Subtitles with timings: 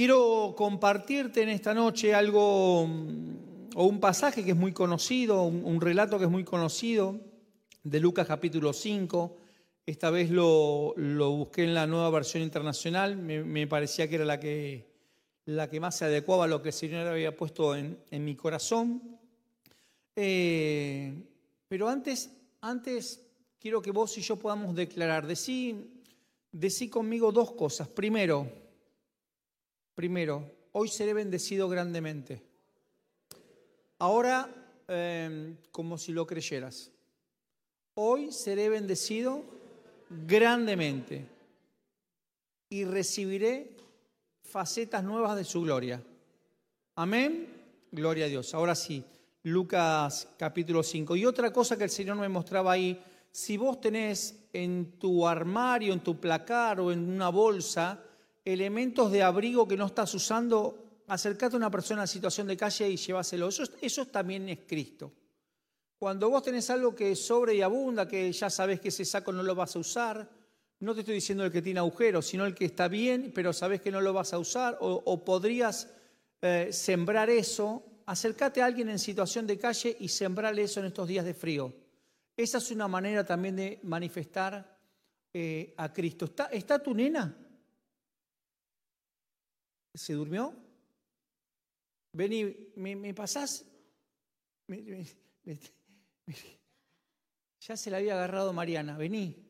[0.00, 5.78] Quiero compartirte en esta noche algo mm, o un pasaje que es muy conocido, un,
[5.78, 7.20] relato que es muy conocido
[7.84, 9.36] de Lucas capítulo 5.
[9.84, 14.86] Esta vez lo, busqué en la nueva versión internacional, me, parecía que era la que,
[15.44, 19.18] la que más se adecuaba a lo que el Señor había puesto en, mi corazón.
[20.16, 21.12] Eh,
[21.68, 22.30] pero antes,
[22.62, 23.20] antes
[23.58, 25.76] quiero que vos y yo podamos declarar, decí,
[26.52, 27.86] decí conmigo dos cosas.
[27.86, 28.69] Primero,
[30.00, 32.40] primero, hoy seré bendecido grandemente.
[33.98, 34.48] Ahora,
[34.88, 36.90] em, como si lo creyeras.
[37.96, 39.44] Hoy seré bendecido
[40.08, 41.26] grandemente
[42.70, 43.76] y recibiré
[44.42, 46.02] facetas nuevas de su gloria.
[46.94, 47.48] Amén.
[47.92, 48.54] Gloria a Dios.
[48.54, 49.04] Ahora sí,
[49.42, 51.14] Lucas capítulo 5.
[51.14, 52.98] Y otra cosa que el Señor me mostraba ahí,
[53.30, 58.02] si vos tenés en tu armario, en tu placar o en una bolsa
[58.52, 62.88] elementos de abrigo que no estás usando, acercate a una persona en situación de calle
[62.88, 63.48] y llévaselo.
[63.48, 65.12] Eso, eso también es Cristo.
[65.98, 69.42] Cuando vos tenés algo que sobre y abunda, que ya sabes que ese saco no
[69.42, 70.30] lo vas a usar,
[70.80, 73.82] no te estoy diciendo el que tiene agujeros, sino el que está bien, pero sabes
[73.82, 75.90] que no lo vas a usar, o, podrías
[76.40, 81.06] eh, sembrar eso, acércate a alguien en situación de calle y sembrarle eso en estos
[81.06, 81.74] días de frío.
[82.34, 84.78] Esa es una manera también de manifestar
[85.34, 86.24] eh, a Cristo.
[86.24, 87.36] ¿Está, ¿Está tu nena?
[89.94, 90.54] ¿Se durmió?
[92.12, 93.64] Vení, ¿me, pasás?
[97.60, 99.46] ya se la había agarrado Mariana, vení.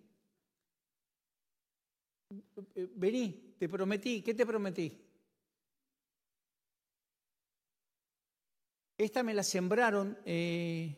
[2.74, 5.06] Vení, te prometí, ¿qué te prometí?
[8.96, 10.94] Esta me la sembraron, eh,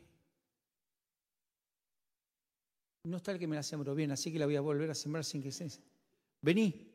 [3.04, 4.94] no está el que me la sembró bien, así que la voy a volver a
[4.94, 5.68] sembrar sin que se...
[6.40, 6.92] Vení,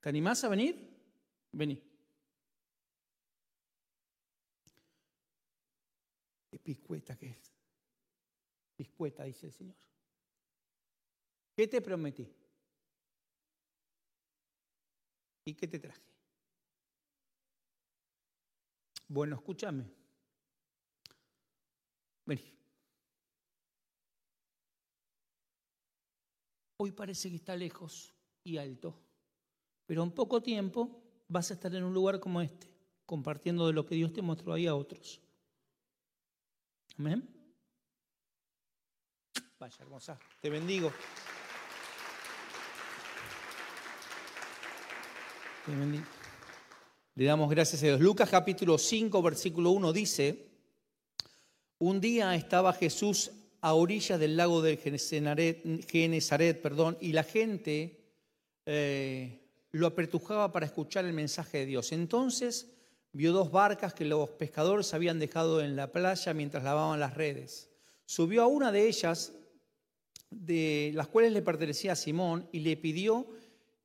[0.00, 0.91] ¿te animás a venir?
[1.52, 1.82] Vení.
[6.50, 7.52] Qué piscueta que es.
[8.76, 9.76] Piscueta, dice el Señor.
[11.54, 12.34] ¿Qué te prometí?
[15.44, 16.02] ¿Y qué te traje?
[19.08, 19.84] Bueno, escúchame.
[22.24, 22.58] Vení.
[26.78, 28.98] Hoy parece que está lejos y alto,
[29.86, 31.01] pero en poco tiempo
[31.32, 32.68] vas a estar en un lugar como este,
[33.06, 35.20] compartiendo de lo que Dios te mostró ahí a otros.
[36.98, 37.26] Amén.
[39.58, 40.92] Vaya hermosa, te bendigo.
[45.64, 46.04] Te bendigo.
[47.14, 48.00] Le damos gracias a Dios.
[48.00, 50.50] Lucas capítulo 5, versículo 1 dice,
[51.78, 53.30] un día estaba Jesús
[53.62, 58.04] a orillas del lago de Genezaret, perdón, y la gente
[58.66, 59.41] eh,
[59.72, 61.92] lo apertujaba para escuchar el mensaje de Dios.
[61.92, 62.68] Entonces
[63.12, 67.70] vio dos barcas que los pescadores habían dejado en la playa mientras lavaban las redes.
[68.04, 69.32] Subió a una de ellas,
[70.30, 73.26] de las cuales le pertenecía a Simón, y le pidió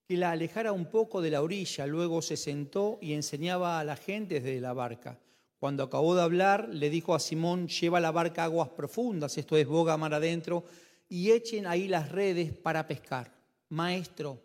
[0.05, 1.87] que la alejara un poco de la orilla.
[1.87, 5.19] Luego se sentó y enseñaba a la gente desde la barca.
[5.59, 9.57] Cuando acabó de hablar, le dijo a Simón, lleva la barca a aguas profundas, esto
[9.57, 10.65] es boga mar adentro,
[11.09, 13.33] y echen ahí las redes para pescar.
[13.69, 14.39] Maestro,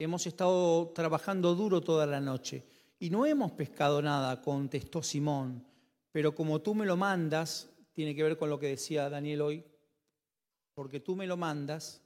[0.00, 2.64] Hemos estado trabajando duro toda la noche
[2.98, 5.62] y no hemos pescado nada, contestó Simón.
[6.10, 9.64] Pero como tú me lo mandas, tiene que ver con lo que decía Daniel hoy,
[10.72, 12.00] porque tú me lo mandas,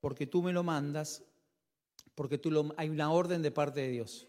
[0.00, 1.24] porque tú me lo mandas,
[2.14, 4.28] porque tú lo, hay una orden de parte de Dios.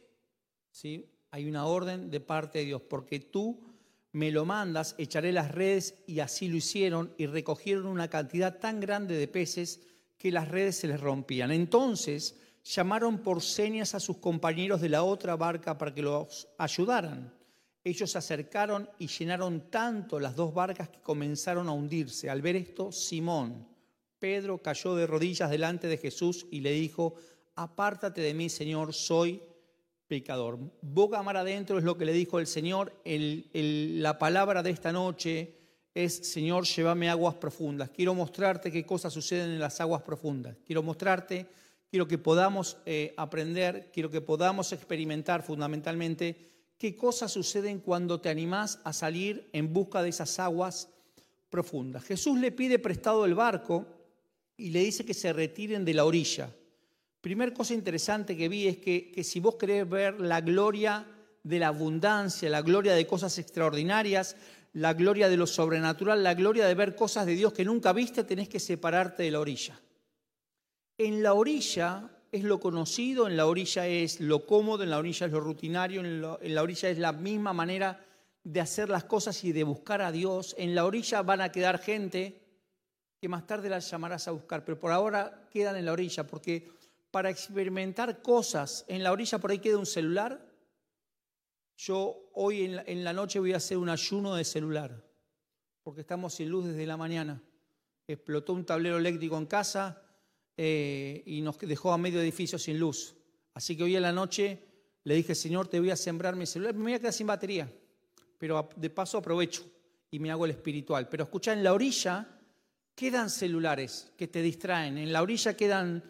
[0.71, 1.11] ¿Sí?
[1.31, 3.59] Hay una orden de parte de Dios, porque tú
[4.13, 8.79] me lo mandas, echaré las redes y así lo hicieron y recogieron una cantidad tan
[8.79, 9.81] grande de peces
[10.17, 11.51] que las redes se les rompían.
[11.51, 17.31] Entonces llamaron por señas a sus compañeros de la otra barca para que los ayudaran.
[17.83, 22.29] Ellos se acercaron y llenaron tanto las dos barcas que comenzaron a hundirse.
[22.29, 23.67] Al ver esto, Simón,
[24.17, 27.13] Pedro cayó de rodillas delante de Jesús y le dijo,
[27.53, 29.39] apártate de mí, Señor, soy
[30.07, 30.57] pecador.
[30.81, 32.93] Boca mar adentro es lo que le dijo el Señor.
[33.03, 35.53] la palabra de esta noche
[35.93, 37.91] es, Señor, llévame aguas profundas.
[37.91, 40.57] Quiero mostrarte qué cosas suceden en las aguas profundas.
[40.65, 41.45] Quiero mostrarte
[41.89, 48.29] quiero que podamos eh, aprender, quiero que podamos experimentar fundamentalmente qué cosas suceden cuando te
[48.29, 50.89] animás a salir en busca de esas aguas
[51.49, 52.03] profundas.
[52.03, 53.85] Jesús le pide prestado el barco
[54.57, 56.49] y le dice que se retiren de la orilla.
[57.21, 61.07] Primer cosa interesante que vi es que, que si vos querés ver la gloria
[61.43, 64.35] de la abundancia, la gloria de cosas extraordinarias,
[64.73, 68.23] la gloria de lo sobrenatural, la gloria de ver cosas de Dios que nunca viste,
[68.23, 69.79] tenés que separarte de la orilla.
[70.97, 75.25] En la orilla es lo conocido, en la orilla es lo cómodo, en la orilla
[75.25, 78.05] es lo rutinario, en, la orilla es la misma manera
[78.43, 80.55] de hacer las cosas y de buscar a Dios.
[80.57, 82.41] En la orilla van a quedar gente
[83.19, 86.69] que más tarde las llamarás a buscar, pero por ahora quedan en la orilla, porque
[87.11, 90.45] para experimentar cosas en la orilla por ahí queda un celular.
[91.77, 95.03] Yo hoy en la, noche voy a hacer un ayuno de celular,
[95.83, 97.41] porque estamos sin luz desde la mañana.
[98.07, 100.04] Explotó un tablero eléctrico en casa
[100.57, 103.15] eh, y nos dejó a medio edificio sin luz.
[103.53, 104.59] Así que hoy en la noche
[105.03, 106.73] le dije, Señor, te voy a sembrar mi celular.
[106.75, 107.71] Me voy a quedar sin batería,
[108.37, 109.65] pero de paso aprovecho
[110.11, 111.07] y me hago el espiritual.
[111.09, 112.27] Pero escucha, en la orilla
[112.95, 116.03] quedan celulares que te distraen, en la orilla quedan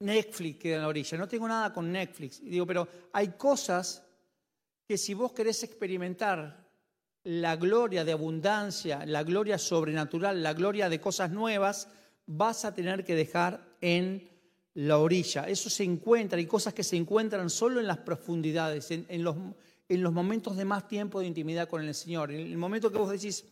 [0.00, 1.18] Netflix, queda en la orilla.
[1.18, 2.42] No tengo nada con Netflix.
[2.42, 4.02] digo, pero hay cosas
[4.86, 6.68] que si vos querés experimentar
[7.24, 11.88] la gloria de abundancia, la gloria sobrenatural, la gloria de cosas nuevas,
[12.32, 14.28] vas a tener que dejar en
[14.74, 15.48] la orilla.
[15.48, 19.36] Eso se encuentra, hay cosas que se encuentran solo en las profundidades, en, los,
[19.88, 22.30] en los momentos de más tiempo de intimidad con el Señor.
[22.30, 23.44] En el momento que vos decís,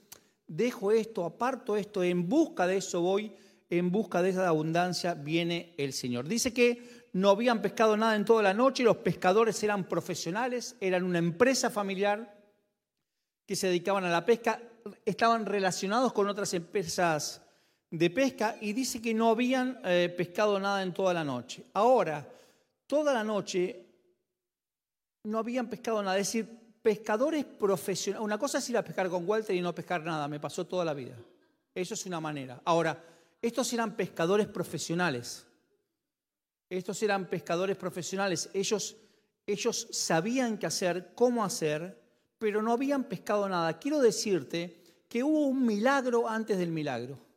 [0.47, 3.33] dejo esto, aparto esto, en busca de eso voy,
[3.69, 6.29] en busca de esa abundancia viene el Señor.
[6.29, 11.03] Dice que no habían pescado nada en toda la noche, los pescadores eran profesionales, eran
[11.03, 12.39] una empresa familiar
[13.45, 14.63] que se dedicaban a la pesca,
[15.05, 17.43] estaban relacionados con otras empresas
[17.91, 21.65] de pesca y dice que no habían eh, pescado nada en toda la noche.
[21.75, 22.27] Ahora,
[22.87, 23.87] toda la noche
[25.25, 26.49] no habían pescado nada, es decir,
[26.83, 28.25] pescadores profesionales.
[28.25, 30.85] Una cosa es ir a pescar con Walter y no pescar nada, me pasó toda
[30.85, 31.17] la vida.
[31.75, 32.61] Eso es una manera.
[32.65, 33.03] Ahora,
[33.41, 35.47] estos eran pescadores profesionales.
[36.69, 38.51] Estos eran pescadores profesionales.
[38.53, 38.97] Ellos,
[39.47, 41.99] ellos sabían qué hacer, cómo hacer,
[42.39, 43.79] pero no habían pescado nada.
[43.79, 47.28] Quiero decirte que hubo un milagro antes del milagro.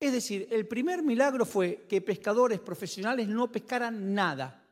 [0.00, 4.64] Es decir, el primer milagro fue que pescadores profesionales no pescaran nada.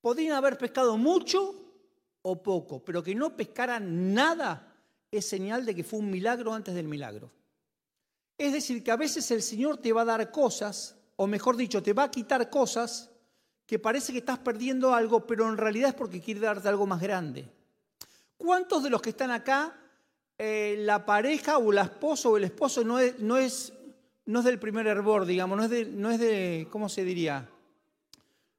[0.00, 1.54] Podrían haber pescado mucho
[2.22, 4.76] o poco, pero que no pescaran nada
[5.10, 7.30] es señal de que fue un milagro antes del milagro.
[8.36, 11.82] Es decir, que a veces el Señor te va a dar cosas, o mejor dicho,
[11.82, 13.10] te va a quitar cosas
[13.66, 17.00] que parece que estás perdiendo algo, pero en realidad es porque quiere darte algo más
[17.00, 17.48] grande.
[18.36, 19.76] ¿Cuántos de los que están acá,
[20.38, 23.72] eh, la pareja o la esposa o el esposo no es, no es,
[24.28, 27.48] no es del primer hervor, digamos, no es de, no es de, ¿cómo se diría?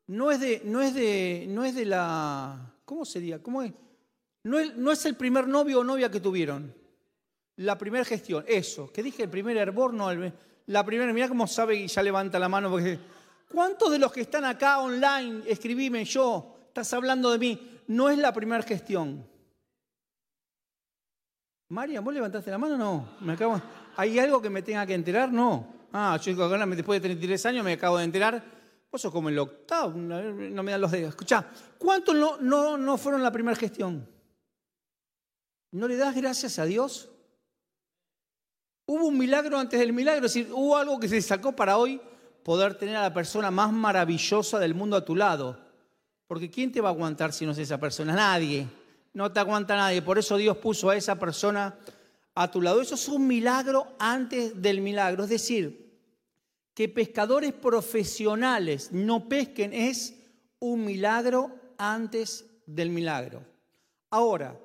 [0.08, 3.38] No es de, no es de, no es de la, ¿Cómo sería?
[3.44, 3.62] ¿Cómo?
[4.46, 4.76] No, es?
[4.76, 6.74] no es el primer novio o novia que tuvieron.
[7.58, 8.92] La primera gestión, eso.
[8.92, 10.10] Que dije el primer hervor, no,
[10.66, 12.72] la primera, mira cómo sabe y ya levanta la mano.
[12.72, 12.98] Porque,
[13.48, 18.18] ¿Cuántos de los que están acá online, escribime yo, estás hablando de mí, no es
[18.18, 19.24] la primera gestión?
[21.68, 22.76] María, ¿vos levantaste la mano?
[22.76, 23.18] No.
[23.20, 23.62] ¿Me acabo...
[24.00, 25.30] ¿Hay algo que me tenga que enterar?
[25.30, 25.68] No.
[25.92, 28.42] Ah, yo después de 33 años me acabo de enterar
[28.90, 31.10] Vos sos como el octavo, no me dan los dedos.
[31.10, 31.46] Escuchá,
[31.78, 34.08] ¿cuántos no, no, no fueron la primera gestión?
[35.72, 37.10] ¿No le das gracias a Dios?
[38.88, 42.02] Hubo un milagro antes del milagro, es decir, hubo algo que se sacó para hoy
[42.42, 45.60] poder tener a la persona más maravillosa del mundo a tu lado.
[46.26, 48.16] Porque ¿quién te va a aguantar si no es esa persona?
[48.16, 48.66] Nadie.
[49.14, 50.02] No te aguanta nadie.
[50.02, 51.76] Por eso Dios puso a esa persona
[52.40, 52.82] a tu lado.
[52.82, 55.26] Eso es un milagro antes del milagro.
[55.26, 55.92] Es decir,
[56.74, 60.16] que pescadores profesionales no pesquen es
[60.60, 63.46] un milagro antes del milagro.
[64.12, 64.58] Ahora,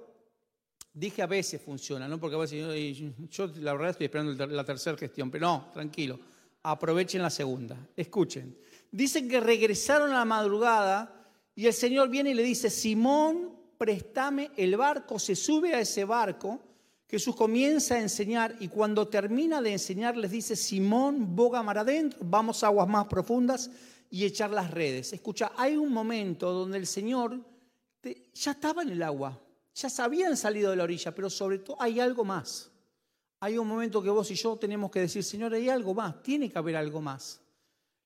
[0.92, 2.20] dije a veces funciona, ¿no?
[2.20, 2.96] Porque a veces
[3.28, 6.20] yo, la verdad estoy esperando la tercera gestión, pero no, tranquilo,
[6.62, 7.76] aprovechen la segunda.
[7.96, 8.56] Escuchen.
[8.92, 14.52] Dicen que regresaron a la madrugada y el Señor viene y le dice, Simón, préstame
[14.56, 16.60] el barco, se sube a ese barco
[17.14, 22.18] Jesús comienza a enseñar y cuando termina de enseñar les dice, Simón, boga mar adentro,
[22.24, 23.70] vamos a aguas más profundas
[24.10, 25.12] y echar las redes.
[25.12, 27.38] Escucha, hay un momento donde el Señor
[28.02, 29.40] ya estaba en el agua,
[29.76, 32.72] ya se habían salido de la orilla, pero sobre todo hay algo más.
[33.38, 36.50] Hay un momento que vos y yo tenemos que decir, Señor, hay algo más, tiene
[36.50, 37.40] que haber algo más.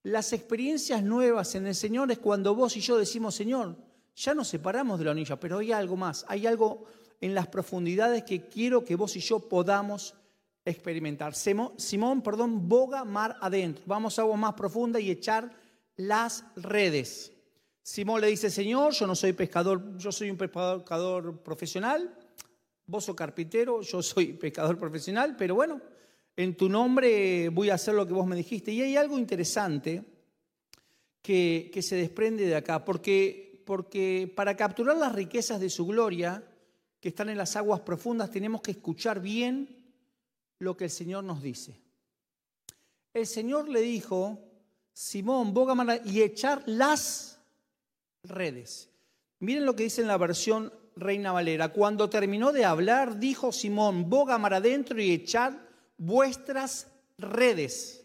[0.02, 3.74] Las experiencias nuevas en el Señor es cuando vos y yo decimos, Señor,
[4.14, 6.84] ya nos separamos de la orilla, pero hay algo más, hay algo
[7.20, 10.14] en las profundidades que quiero que vos y yo podamos
[10.64, 11.34] experimentar.
[11.34, 13.84] Simón, perdón, boga mar adentro.
[13.86, 15.50] Vamos a agua más profunda y echar
[15.96, 17.32] las redes.
[17.82, 22.14] Simón le dice, Señor, yo no soy pescador, yo soy un pescador profesional,
[22.86, 25.80] vos sos carpintero, yo soy pescador profesional, pero bueno,
[26.36, 28.70] en tu nombre voy a hacer lo que vos me dijiste.
[28.72, 30.04] Y hay algo interesante
[31.22, 36.44] que, que se desprende de acá, porque, porque para capturar las riquezas de su gloria,
[37.00, 39.76] que están en las aguas profundas, tenemos que escuchar bien
[40.58, 41.80] lo que el Señor nos dice.
[43.14, 44.38] El Señor le dijo,
[44.92, 47.40] Simón, boga y echar las
[48.22, 48.90] redes.
[49.40, 51.72] Miren lo que dice en la versión Reina Valera.
[51.72, 55.54] Cuando terminó de hablar, dijo Simón, boga mar adentro y echad
[55.96, 58.04] vuestras redes,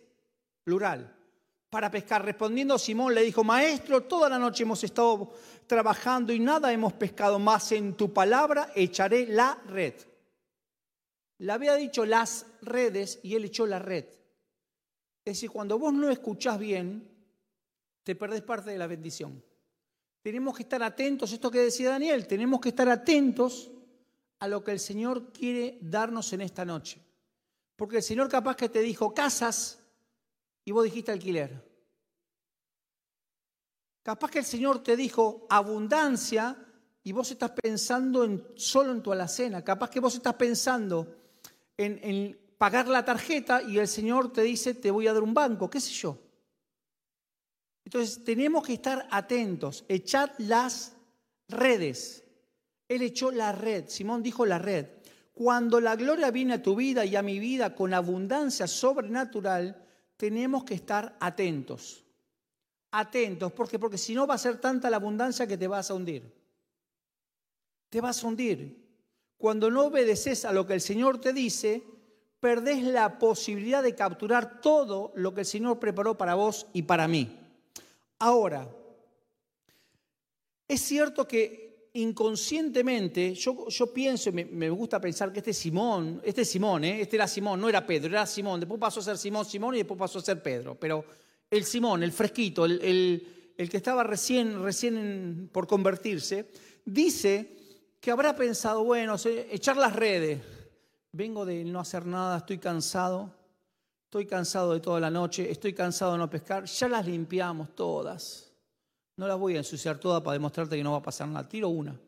[0.64, 1.13] plural,
[1.74, 2.24] para pescar.
[2.24, 5.34] Respondiendo Simón le dijo, Maestro, toda la noche hemos estado
[5.66, 9.96] trabajando y nada hemos pescado, más en tu palabra echaré la red.
[11.40, 14.06] Le había dicho las redes y él echó la red.
[15.26, 17.10] Es decir, cuando vos no escuchás bien,
[18.04, 19.44] te perdés parte de la bendición.
[20.22, 23.72] Tenemos que estar atentos, esto que decía Daniel, tenemos que estar atentos
[24.38, 27.02] a lo que el Señor quiere darnos en esta noche.
[27.76, 29.83] Porque el Señor capaz que te dijo casas
[30.66, 31.74] y vos dijiste alquiler.
[34.04, 36.58] Capaz que el Señor te dijo abundancia
[37.04, 39.64] y vos estás pensando en, solo en tu alacena.
[39.64, 41.16] Capaz que vos estás pensando
[41.78, 45.34] en, en pagar la tarjeta y el Señor te dice te voy a dar un
[45.34, 46.18] banco, qué sé yo.
[47.86, 50.96] Entonces tenemos que estar atentos, echad las
[51.48, 52.24] redes.
[52.88, 54.88] Él echó la red, Simón dijo la red.
[55.34, 59.83] Cuando la gloria viene a tu vida y a mi vida con abundancia sobrenatural,
[60.24, 62.02] tenemos que estar atentos.
[62.92, 63.78] Atentos, ¿por qué?
[63.78, 66.34] Porque si no va a ser tanta la abundancia que te vas a hundir.
[67.90, 68.88] Te vas a hundir.
[69.36, 71.84] Cuando no obedeces a lo que el Señor te dice,
[72.40, 77.06] perdés la posibilidad de capturar todo lo que el Señor preparó para vos y para
[77.06, 77.38] mí.
[78.18, 78.74] Ahora,
[80.70, 86.84] es cierto que inconscientemente, yo, pienso, me, me, gusta pensar que este Simón, este Simón,
[86.84, 87.02] ¿eh?
[87.02, 89.80] este era Simón, no era Pedro, era Simón, después pasó a ser Simón, Simón y
[89.80, 91.06] después pasó a ser Pedro, pero
[91.50, 92.80] el Simón, el fresquito, el
[93.58, 96.50] que estaba recién, recién por convertirse,
[96.84, 97.58] dice
[98.00, 100.40] que habrá pensado, bueno, echar las redes,
[101.12, 103.32] vengo de no hacer nada, estoy cansado,
[104.14, 108.53] Estoy cansado de toda la noche, estoy cansado de no pescar, ya las limpiamos todas.
[109.16, 111.48] No las voy a ensuciar todas para demostrarte que no va a pasar nada.
[111.48, 112.00] Tiro una.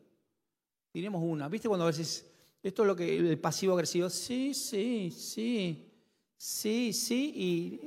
[0.90, 1.48] Tiremos una.
[1.48, 2.26] ¿Viste cuando a veces
[2.62, 4.10] esto es lo que el pasivo agresivo?
[4.10, 5.92] Sí, sí, sí.
[6.36, 7.32] Sí, sí.
[7.34, 7.80] Y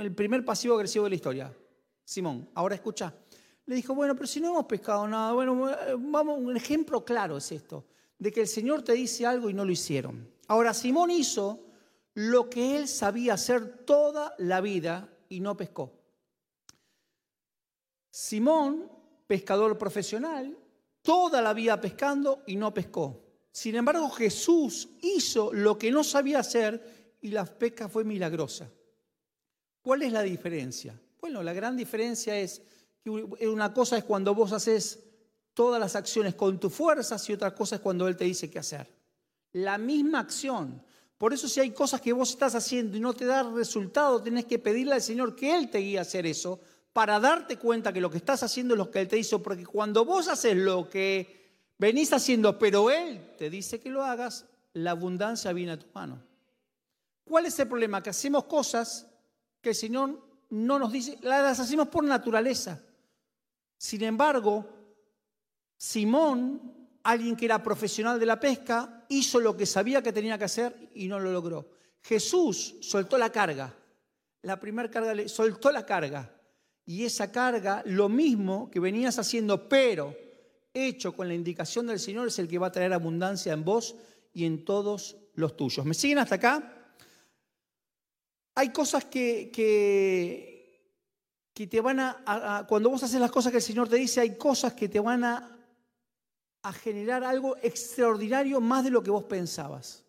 [0.00, 1.56] el primer pasivo agresivo de la historia.
[2.04, 3.14] Simón, ahora escucha.
[3.66, 7.52] Le dijo, bueno, pero si no hemos pescado nada, bueno, vamos, un ejemplo claro es
[7.52, 7.84] esto,
[8.18, 10.28] de que el Señor te dice algo y no lo hicieron.
[10.48, 11.60] Ahora, Simón hizo
[12.14, 16.01] lo que él sabía hacer toda la vida y no pescó.
[18.12, 18.90] Simón,
[19.26, 20.54] pescador profesional,
[21.00, 23.24] toda la vida pescando y no pescó.
[23.50, 28.70] Sin embargo, Jesús hizo lo que no sabía hacer y la pesca fue milagrosa.
[29.80, 30.94] ¿Cuál es la diferencia?
[31.22, 32.60] Bueno, la gran diferencia es
[33.02, 35.00] que una cosa es cuando vos haces
[35.54, 38.58] todas las acciones con tus fuerzas y otra cosa es cuando Él te dice qué
[38.58, 38.90] hacer.
[39.52, 40.84] La misma acción,
[41.16, 44.44] por eso si hay cosas que vos estás haciendo y no te da resultado, tenés
[44.44, 46.60] que pedirle al Señor que Él te guíe a hacer eso
[46.92, 49.64] para darte cuenta que lo que estás haciendo es lo que Él te hizo, porque
[49.64, 54.92] cuando vos haces lo que venís haciendo, pero Él te dice que lo hagas, la
[54.92, 56.22] abundancia viene a tu mano.
[57.24, 58.02] ¿Cuál es el problema?
[58.02, 59.06] Que hacemos cosas
[59.60, 60.20] que el Señor
[60.50, 62.80] no nos dice, las hacemos por naturaleza.
[63.78, 64.68] Sin embargo,
[65.76, 70.44] Simón alguien que era profesional de la pesca hizo lo que sabía que tenía que
[70.44, 71.70] hacer y no lo logró.
[72.02, 73.74] Jesús soltó la carga.
[74.42, 76.30] La primera carga soltó la carga.
[76.84, 80.16] Y esa carga, lo mismo que venías haciendo, pero
[80.74, 83.94] hecho con la indicación del Señor, es el que va a traer abundancia en vos
[84.32, 85.86] y en todos los tuyos.
[85.86, 86.94] ¿Me siguen hasta acá?
[88.54, 90.98] Hay cosas que, que,
[91.54, 94.36] que te van a, Cuando vos haces las cosas que el Señor te dice, hay
[94.36, 95.52] cosas que te van a
[96.62, 100.04] a generar algo extraordinario más de lo que vos pensabas.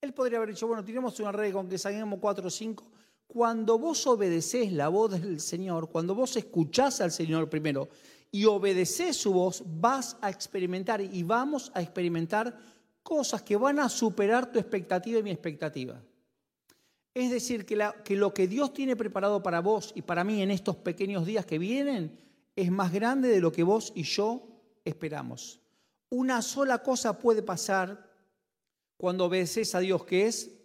[0.00, 2.84] Él podría haber dicho, bueno, tenemos una red con que salgamos cuatro o cinco.
[3.28, 7.90] Cuando vos obedeces la voz del Señor, cuando vos escuchás al Señor primero
[8.32, 12.58] y obedeces su voz, vas a experimentar y vamos a experimentar
[13.02, 16.02] cosas que van a superar tu expectativa y mi expectativa.
[17.12, 20.50] Es decir, que, que lo que Dios tiene preparado para vos y para mí en
[20.50, 22.18] estos pequeños días que vienen
[22.56, 24.42] es más grande de lo que vos y yo
[24.86, 25.60] esperamos.
[26.08, 28.08] Una sola cosa puede pasar
[28.96, 30.57] cuando obedeces a Dios, que es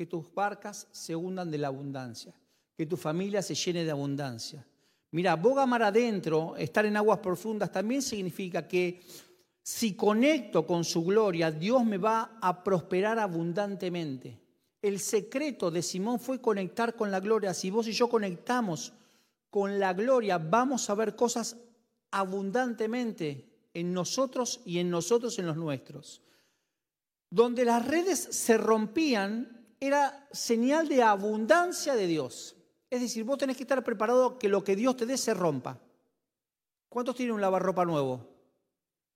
[0.00, 2.32] que tus barcas se hundan de la abundancia,
[2.74, 4.66] que tu familia se llene de abundancia.
[5.10, 9.02] Mira, boga mar adentro, estar en aguas profundas, también significa que
[9.62, 14.40] si conecto con su gloria, Dios me va a prosperar abundantemente.
[14.80, 17.52] El secreto de Simón fue conectar con la gloria.
[17.52, 18.94] Si vos y yo conectamos
[19.50, 21.58] con la gloria, vamos a ver cosas
[22.10, 26.22] abundantemente en nosotros y en nosotros en los nuestros.
[27.28, 32.54] Donde las redes se rompían era señal de abundancia de Dios.
[32.90, 35.80] Es decir, vos tenés que estar preparado que lo que Dios te dé se rompa.
[36.88, 38.28] ¿Cuántos tienen un lavarropa nuevo?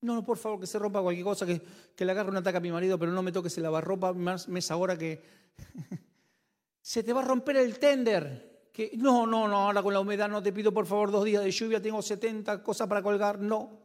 [0.00, 1.60] No, no, por favor, que se rompa cualquier cosa, que,
[1.94, 4.48] que le agarre un ataque a mi marido, pero no me toques el lavarropa, más
[4.48, 5.22] mes ahora que...
[6.82, 8.68] se te va a romper el tender.
[8.72, 11.42] Que, no, no, no, ahora con la humedad no te pido por favor dos días
[11.42, 13.38] de lluvia, tengo 70 cosas para colgar.
[13.38, 13.80] No.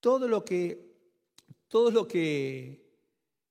[0.00, 0.96] Todo lo que,
[1.68, 2.79] todo lo que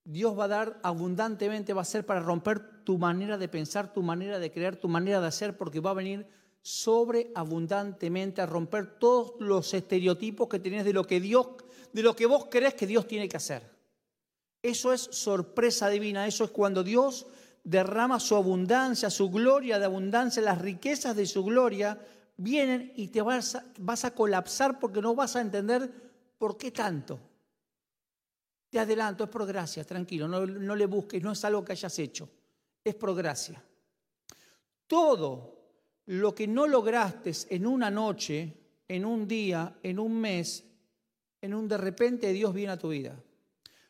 [0.10, 4.02] Dios va a dar abundantemente va a ser para romper tu manera de pensar, tu
[4.02, 6.26] manera de creer, tu manera de hacer, porque va a venir
[6.64, 11.50] sobreabundantemente a romper todos los estereotipos que tenés de lo que Dios,
[11.94, 13.70] de lo que vos crees que Dios tiene que hacer.
[14.64, 17.28] Eso es sorpresa divina, eso es cuando Dios
[17.64, 22.00] derrama su abundancia, su gloria de abundancia, las riquezas de su gloria,
[22.36, 25.88] vienen y te vas vas a colapsar porque no vas a entender
[26.40, 27.20] por qué tanto.
[28.70, 32.30] Te adelanto, es por gracia, tranquilo, no, le busques, no es algo que hayas hecho,
[32.84, 33.64] es por gracia.
[34.86, 35.60] Todo
[36.06, 38.54] lo que no lograste en una noche,
[38.88, 40.64] en un día, en un mes,
[41.42, 43.20] en un de repente Dios viene a tu vida.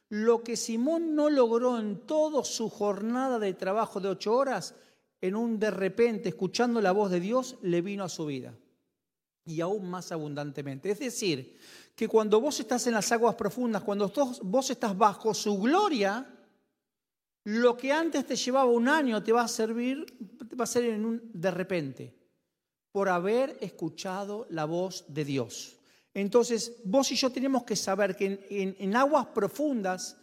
[0.10, 4.76] Lo que Simón no logró en toda su jornada de trabajo de ocho horas,
[5.22, 8.54] en un de repente, escuchando la voz de Dios, le vino a su vida.
[9.46, 10.92] Y aún más abundantemente.
[10.92, 11.58] Es decir,
[12.00, 14.10] que cuando vos estás en las aguas profundas, cuando
[14.44, 16.26] vos estás bajo su gloria,
[17.44, 20.06] lo que antes te llevaba un año te va a servir,
[20.58, 22.16] va a ser en un de repente,
[22.94, 25.78] por haber escuchado la voz de Dios.
[26.14, 30.16] Entonces, vos y yo tenemos que saber que en, aguas profundas,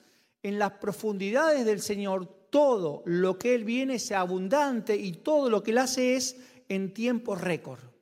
[0.43, 5.63] en las profundidades del Señor, todo lo que Él viene es abundante y todo lo
[5.63, 6.39] que Él hace es
[6.71, 7.96] en tiempo récord.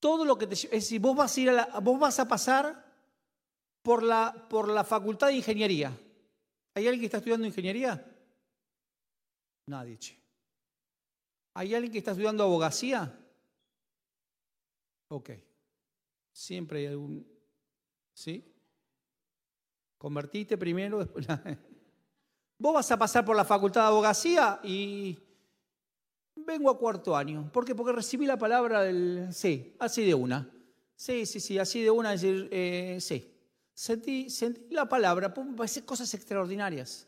[0.00, 2.84] Todo lo que te, es decir, vos vas a ir a vos vas a pasar
[3.82, 5.92] por la, por la facultad de ingeniería.
[6.74, 8.04] ¿Hay alguien que está estudiando ingeniería?
[9.66, 10.16] Nadie, che.
[11.54, 13.18] ¿Hay alguien que está estudiando abogacía?
[15.08, 15.30] Ok.
[16.32, 17.26] Siempre hay algún...
[18.14, 18.44] ¿Sí?
[19.96, 21.26] Convertiste primero, después...
[22.60, 25.18] Vos vas a pasar por la facultad de abogacía y
[26.48, 27.48] vengo a cuarto año.
[27.52, 27.74] ¿Por qué?
[27.74, 29.28] Porque recibí la palabra del...
[29.30, 30.50] Sí, así de una.
[30.96, 33.32] Sí, sí, sí, así de una, decir, eh, sí.
[33.74, 34.26] Sentí,
[34.70, 37.06] la palabra, a ser cosas extraordinarias.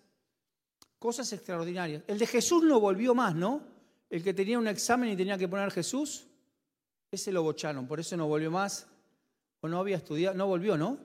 [0.98, 2.04] Cosas extraordinarias.
[2.06, 3.62] El de Jesús no volvió más, ¿no?
[4.08, 6.26] El que tenía un examen y tenía que poner Jesús,
[7.10, 8.86] ese lo bocharon, por eso no volvió más.
[9.62, 10.98] O no había estudiado, no volvió, ¿no?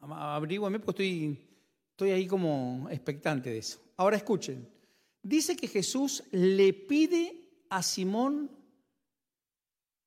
[0.00, 1.38] Abríguame porque estoy,
[1.90, 3.80] estoy ahí como expectante de eso.
[3.96, 4.77] Ahora escuchen.
[5.22, 8.50] Dice que Jesús le pide a Simón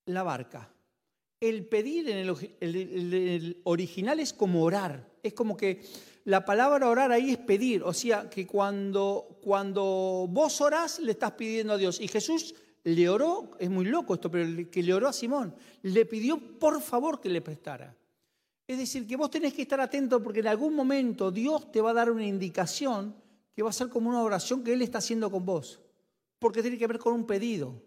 [0.06, 0.72] la barca.
[1.40, 2.18] El pedir en
[2.60, 5.12] el, original es como orar.
[5.24, 5.82] Es como que
[6.26, 7.84] la palabra orar ahí es pedir.
[7.84, 12.00] O sea, que cuando, cuando vos orás le estás pidiendo a Dios.
[12.00, 15.56] Y Jesús le oró, es muy loco esto, pero que le oró a Simón.
[15.82, 17.96] Le pidió por favor que le prestara.
[18.68, 21.90] Es decir, que vos tenés que estar atento porque en algún momento Dios te va
[21.92, 23.16] a dar una indicación
[23.54, 25.80] que va a ser como una oración que Él está haciendo con vos.
[26.40, 27.82] Porque tiene que ver con un pedido.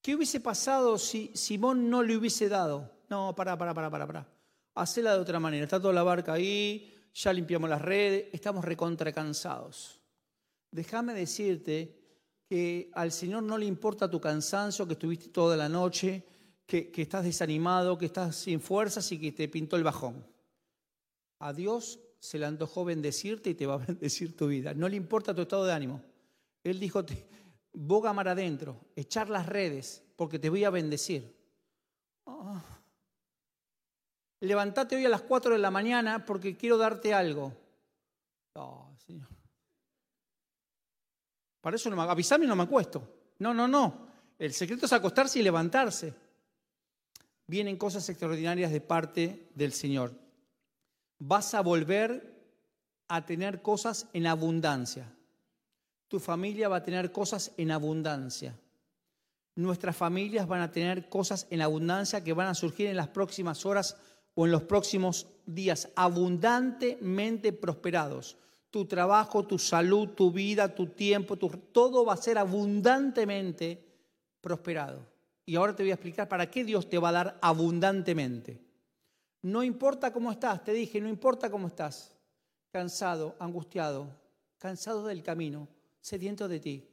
[0.00, 2.90] ¿Qué hubiese pasado si Simón no le hubiese dado?
[3.08, 4.28] No, para, para, para, para, para.
[4.74, 5.64] Hacela de otra manera.
[5.64, 10.00] Está toda la barca ahí, ya limpiamos las redes, estamos recontra cansados.
[10.70, 12.04] Déjame decirte
[12.48, 16.26] que al Señor no le importa tu cansancio, que estuviste toda la noche,
[16.66, 20.26] que, que estás desanimado, que estás sin fuerzas y que te pintó el bajón.
[21.38, 24.72] A Dios se le antojó bendecirte y te va a bendecir tu vida.
[24.72, 26.02] No le importa tu estado de ánimo.
[26.62, 27.04] Él dijo,
[27.74, 31.36] boga mar adentro, echar las redes, porque te voy a bendecir.
[32.24, 32.58] Oh.
[34.40, 37.52] Levantate hoy a las 4 de la mañana porque quiero darte algo.
[39.06, 39.28] Señor.
[41.60, 43.06] Para eso no me avisame y no me acuesto.
[43.40, 44.08] No, no, no.
[44.38, 46.14] El secreto es acostarse y levantarse.
[47.46, 50.23] Vienen cosas extraordinarias de parte del Señor.
[51.26, 52.34] Vas a volver
[53.08, 55.14] a tener cosas en abundancia
[56.14, 58.56] tu familia va a tener cosas en abundancia.
[59.56, 63.66] Nuestras familias van a tener cosas en abundancia que van a surgir en las próximas
[63.66, 63.96] horas
[64.36, 68.36] o en los próximos días, abundantemente prosperados.
[68.70, 73.84] Tu trabajo, tu salud, tu vida, tu tiempo, todo va a ser abundantemente
[74.40, 75.04] prosperado.
[75.46, 78.63] Y ahora te voy a explicar para qué Dios te va a dar abundantemente.
[79.44, 82.14] No importa cómo estás, te dije, no importa cómo estás,
[82.72, 84.08] cansado, angustiado,
[84.56, 85.68] cansado del camino,
[86.00, 86.88] sediento de ti.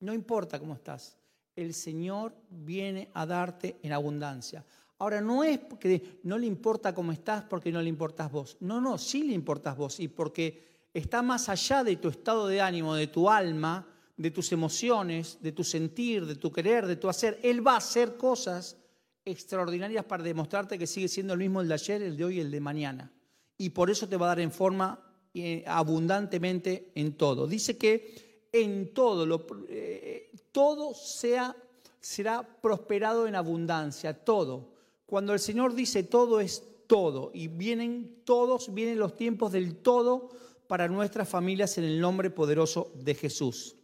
[0.00, 1.16] No importa cómo estás.
[1.56, 4.62] El Señor viene a darte en abundancia.
[4.98, 8.58] Ahora, no es porque no le importa cómo estás porque no le importas vos.
[8.60, 12.60] No, no, sí le importas vos y porque está más allá de tu estado de
[12.60, 17.08] ánimo, de tu alma, de tus emociones, de tu sentir, de tu querer, de tu
[17.08, 17.40] hacer.
[17.42, 18.76] Él va a hacer cosas
[19.24, 22.40] extraordinarias para demostrarte que sigue siendo el mismo el de ayer, el de hoy y
[22.40, 23.12] el de mañana.
[23.56, 25.00] Y por eso te va a dar en forma
[25.32, 27.46] eh, abundantemente en todo.
[27.46, 31.56] Dice que en todo, eh, todo sea,
[32.00, 34.72] será prosperado en abundancia, todo.
[35.06, 40.30] Cuando el Señor dice todo es todo y vienen todos, vienen los tiempos del todo
[40.66, 43.76] para nuestras familias en el nombre poderoso de Jesús.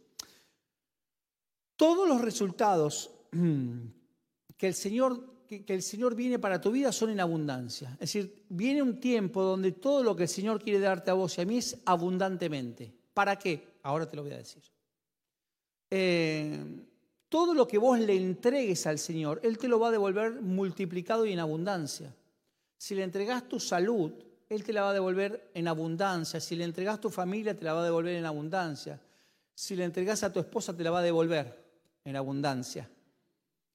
[1.75, 3.11] Todos los resultados
[4.57, 7.91] que el Señor que, el Señor viene para tu vida son en abundancia.
[7.93, 11.37] Es decir, viene un tiempo donde todo lo que el Señor quiere darte a vos
[11.37, 12.93] y a mí es abundantemente.
[13.13, 13.75] ¿Para qué?
[13.83, 14.63] Ahora te lo voy a decir.
[15.89, 16.63] Eh,
[17.27, 21.25] todo lo que vos le entregues al Señor, Él te lo va a devolver multiplicado
[21.25, 22.15] y en abundancia.
[22.77, 24.13] Si le entregas tu salud,
[24.49, 26.39] Él te la va a devolver en abundancia.
[26.39, 28.99] Si le entregas tu familia, te la va a devolver en abundancia.
[29.53, 31.61] Si le entregas a tu esposa, te la va a devolver
[32.05, 32.89] en abundancia.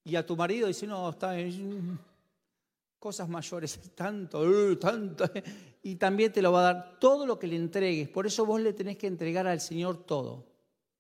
[0.07, 1.99] Y a tu marido dice, no, está en
[2.97, 5.29] cosas mayores, tanto, uh, tanto.
[5.83, 8.09] Y también te lo va a dar todo lo que le entregues.
[8.09, 10.47] Por eso vos le tenés que entregar al Señor todo.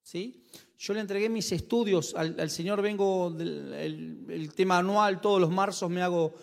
[0.02, 0.42] ¿sí?
[0.76, 6.02] Yo le entregué mis estudios al, Señor, vengo el, tema anual, todos los marzos me
[6.02, 6.34] hago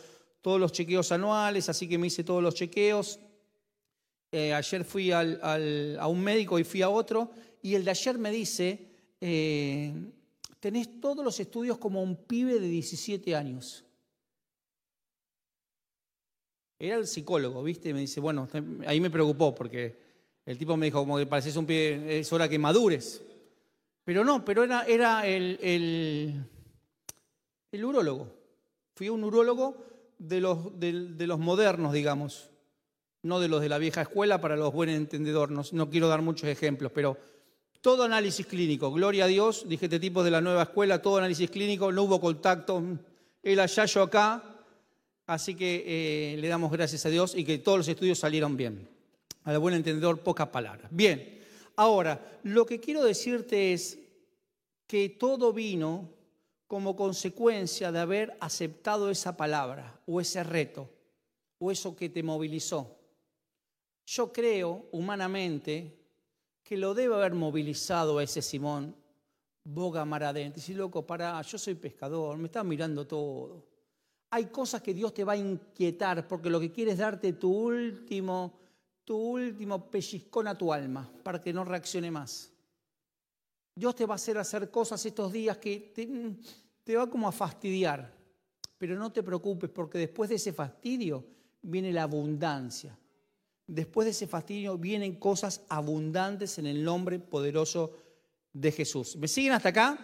[0.42, 3.20] todos los chequeos anuales, así que me hice todos los chequeos.
[4.32, 7.30] Eh, ayer fui a un médico y fui a otro,
[7.62, 8.88] y el de ayer me dice,
[9.20, 9.94] eh,
[10.64, 13.84] tenés todos los estudios como un pibe de 17 años.
[16.80, 17.94] Era el psicólogo, ¿viste?
[17.94, 18.48] Me dice, bueno,
[18.88, 20.00] ahí me preocupó porque
[20.46, 23.22] el tipo me dijo, como que pareces un pibe, es hora que madures.
[24.06, 26.46] Pero no, pero era, era el, el,
[27.70, 28.34] el urólogo.
[28.96, 29.86] Fui un urólogo
[30.18, 32.52] de los, de, los modernos, digamos,
[33.22, 35.74] no de los de la vieja escuela para los buenos entendedores.
[35.74, 37.18] no quiero dar muchos ejemplos, pero
[37.84, 41.52] todo análisis clínico, gloria a Dios, dije este tipo de la nueva escuela, todo análisis
[41.52, 42.82] clínico, no hubo contacto,
[43.44, 44.42] el allá, yo acá,
[45.26, 48.88] así que eh, le damos gracias a Dios y que todos los estudios salieron bien.
[49.44, 50.90] Al buen entendedor, pocas palabras.
[50.92, 51.42] Bien,
[51.76, 54.00] ahora, lo que quiero decirte es
[54.88, 56.10] que todo vino
[56.68, 60.90] como consecuencia de haber aceptado esa palabra o ese reto
[61.58, 62.96] o eso que te movilizó.
[64.06, 66.03] Yo creo humanamente
[66.64, 68.96] que lo debe haber movilizado a ese Simón
[69.64, 70.62] boga mar adentro.
[70.62, 73.68] Dice, loco, para, yo soy pescador, me está mirando todo.
[74.32, 77.52] Hay cosas que Dios te va a inquietar porque lo que quiere es darte tu
[77.52, 78.54] último,
[79.04, 82.52] tu último pellizcón a tu alma para que no reaccione más.
[83.76, 86.08] Dios te va a hacer hacer cosas estos días que te,
[86.84, 88.12] te va como a fastidiar.
[88.78, 91.24] Pero no te preocupes porque después de ese fastidio
[91.62, 92.98] viene la abundancia
[93.68, 97.92] después de ese fastidio vienen cosas abundantes en el nombre poderoso
[98.52, 99.16] de Jesús.
[99.16, 99.98] ¿Me siguen hasta acá?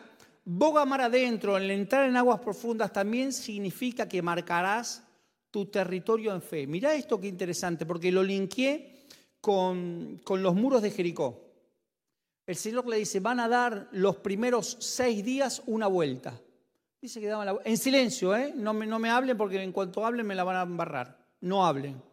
[0.45, 5.03] Boga mar adentro, el entrar en aguas profundas también significa que marcarás
[5.51, 6.65] tu territorio en fe.
[6.65, 9.05] Mirá esto qué interesante, porque lo linkeé
[9.41, 11.45] con, con los muros de Jericó.
[12.47, 16.39] El Señor le dice, van a dar los primeros seis días una vuelta.
[16.99, 18.51] Dice que daban la En silencio, ¿eh?
[18.55, 21.25] No me, no me hablen porque en cuanto hablen me la van a embarrar.
[21.41, 22.08] No hablen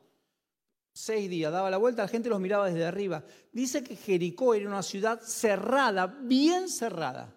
[0.97, 3.23] seis días, daba la vuelta, la gente los miraba desde arriba.
[3.53, 7.35] Dice que Jericó era una ciudad cerrada, bien cerrada.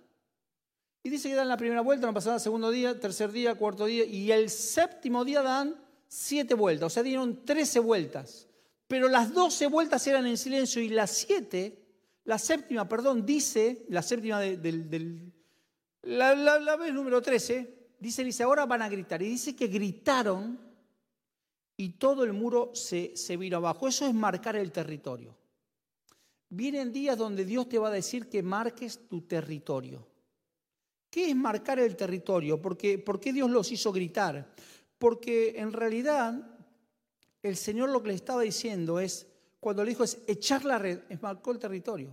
[1.04, 4.06] Y dice que dan la primera vuelta, no pasaban segundo día, tercer día, cuarto día,
[4.06, 5.76] y el séptimo día dan
[6.08, 8.48] siete vueltas, o sea, dieron trece vueltas.
[8.88, 11.86] Pero las doce vueltas eran en silencio y las siete,
[12.24, 15.34] la séptima, perdón, dice, la séptima del,
[16.04, 19.22] la, la vez número trece, dice, dice, ahora van a gritar.
[19.22, 20.68] Y dice que gritaron
[21.80, 23.88] y todo el muro se, se vino abajo.
[23.88, 25.34] Eso es marcar el territorio.
[26.50, 30.06] Vienen días donde Dios te va a decir que marques tu territorio.
[31.10, 32.62] ¿Qué es marcar el territorio?
[32.62, 34.54] Porque, ¿Por qué Dios los hizo gritar?
[34.98, 36.60] Porque en realidad
[37.42, 39.26] el Señor lo que le estaba diciendo es,
[39.62, 42.10] cuando le dijo es echar la red, es marcó el territorio.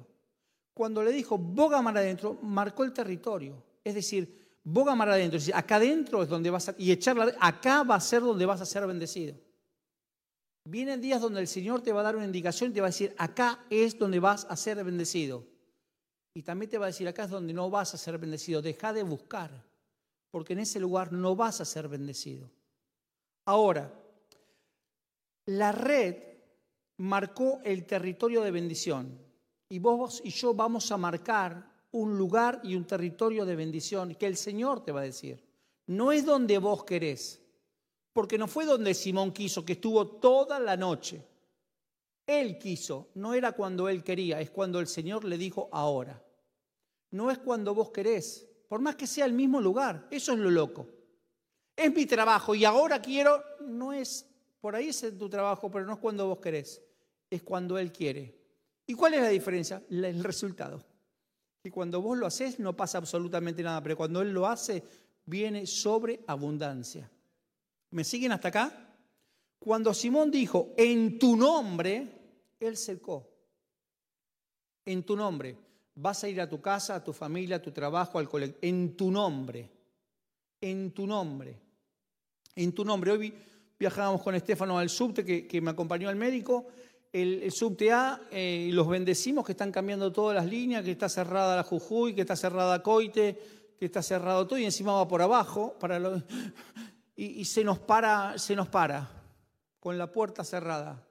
[0.74, 3.60] Cuando le dijo boga mar adentro, marcó el territorio.
[3.82, 7.16] Es decir, boga mar adentro, es decir, acá adentro es donde vas a, y echar
[7.16, 9.44] la red, acá va a ser donde vas a ser bendecido.
[10.68, 12.90] Vienen días donde el Señor te va a dar una indicación y te va a
[12.90, 15.44] decir, acá es donde vas a ser bendecido.
[16.34, 18.60] Y también te va a decir, acá es donde no vas a ser bendecido.
[18.60, 19.64] Deja de buscar,
[20.32, 22.50] porque en ese lugar no vas a ser bendecido.
[23.44, 23.94] Ahora,
[25.44, 26.16] la red
[26.96, 29.16] marcó el territorio de bendición.
[29.68, 34.26] Y vos y yo vamos a marcar un lugar y un territorio de bendición que
[34.26, 35.40] el Señor te va a decir.
[35.86, 37.40] No es donde vos querés
[38.16, 41.22] porque no fue donde Simón quiso, que estuvo toda la noche.
[42.26, 46.24] Él quiso, no era cuando él quería, es cuando el Señor le dijo ahora.
[47.10, 50.50] No es cuando vos querés, por más que sea el mismo lugar, eso es lo
[50.50, 50.88] loco.
[51.76, 54.24] Es mi trabajo y ahora quiero, no es,
[54.62, 56.80] por ahí es tu trabajo, pero no es cuando vos querés,
[57.28, 58.34] es cuando Él quiere.
[58.86, 59.82] ¿Y cuál es la diferencia?
[59.90, 60.82] El resultado.
[61.62, 64.82] Y cuando vos lo haces no pasa absolutamente nada, pero cuando Él lo hace
[65.26, 67.10] viene sobre abundancia.
[67.90, 68.86] ¿Me siguen hasta acá?
[69.58, 72.06] Cuando Simón dijo, en tu nombre,
[72.60, 73.28] Él secó.
[74.84, 75.56] En tu nombre.
[75.94, 78.56] Vas a ir a tu casa, a tu familia, a tu trabajo, al colegio.
[78.60, 79.70] En tu nombre.
[80.60, 81.58] En tu nombre.
[82.54, 83.12] En tu nombre.
[83.12, 83.34] Hoy
[83.78, 86.66] viajábamos con Estefano al subte que, me acompañó al médico.
[87.12, 91.56] El, subte A, eh, los bendecimos que están cambiando todas las líneas, que está cerrada
[91.56, 93.38] la Jujuy, que está cerrada Coite,
[93.78, 95.98] que está cerrado todo y encima va por abajo para
[97.16, 99.10] y, y, se nos para, se nos para
[99.80, 101.06] con la puerta cerrada.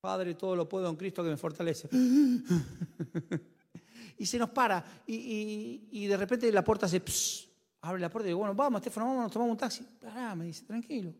[0.00, 1.88] Padre, todo lo puedo en Cristo que me fortalece.
[4.18, 7.02] y se nos para y, de repente la puerta se
[7.80, 9.84] abre la puerta y digo, bueno, vamos, Estefano, vamos, tomamos un taxi.
[10.00, 11.14] Pará, me dice, tranquilo.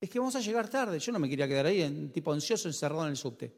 [0.00, 0.98] Es que vamos a llegar tarde.
[0.98, 3.54] Yo no me quería quedar ahí, en, tipo ansioso, encerrado en el subte.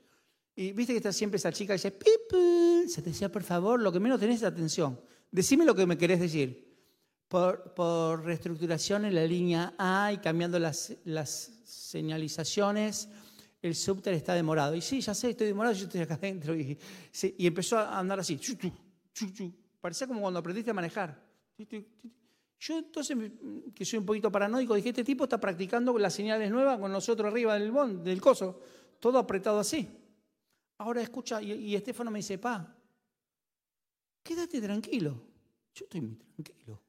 [0.54, 3.80] Y viste que está siempre esa chica que dice, pip, se te decía, por favor,
[3.80, 5.00] lo que menos tenés es atención.
[5.30, 6.71] Decime lo que me querés decir.
[7.32, 10.92] Por, reestructuración en la línea A y cambiando las,
[11.64, 13.08] señalizaciones,
[13.62, 14.74] el subter está demorado.
[14.74, 16.54] Y sí, ya sé, estoy demorado, yo estoy acá adentro.
[16.54, 16.76] Y,
[17.38, 18.38] empezó a andar así.
[19.80, 21.18] Parecía como cuando aprendiste a manejar.
[22.60, 23.16] Yo entonces,
[23.74, 27.32] que soy un poquito paranoico, dije, este tipo está practicando las señales nuevas con nosotros
[27.32, 28.60] arriba del, bon, del coso,
[29.00, 29.88] todo apretado así.
[30.76, 32.76] Ahora escucha, y, y Estefano me dice, pa,
[34.22, 35.18] quédate tranquilo.
[35.74, 36.82] Yo estoy muy tranquilo.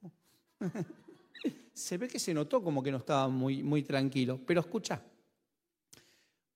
[1.73, 4.39] se ve que se notó como que no estaba muy, muy tranquilo.
[4.45, 5.01] Pero escucha,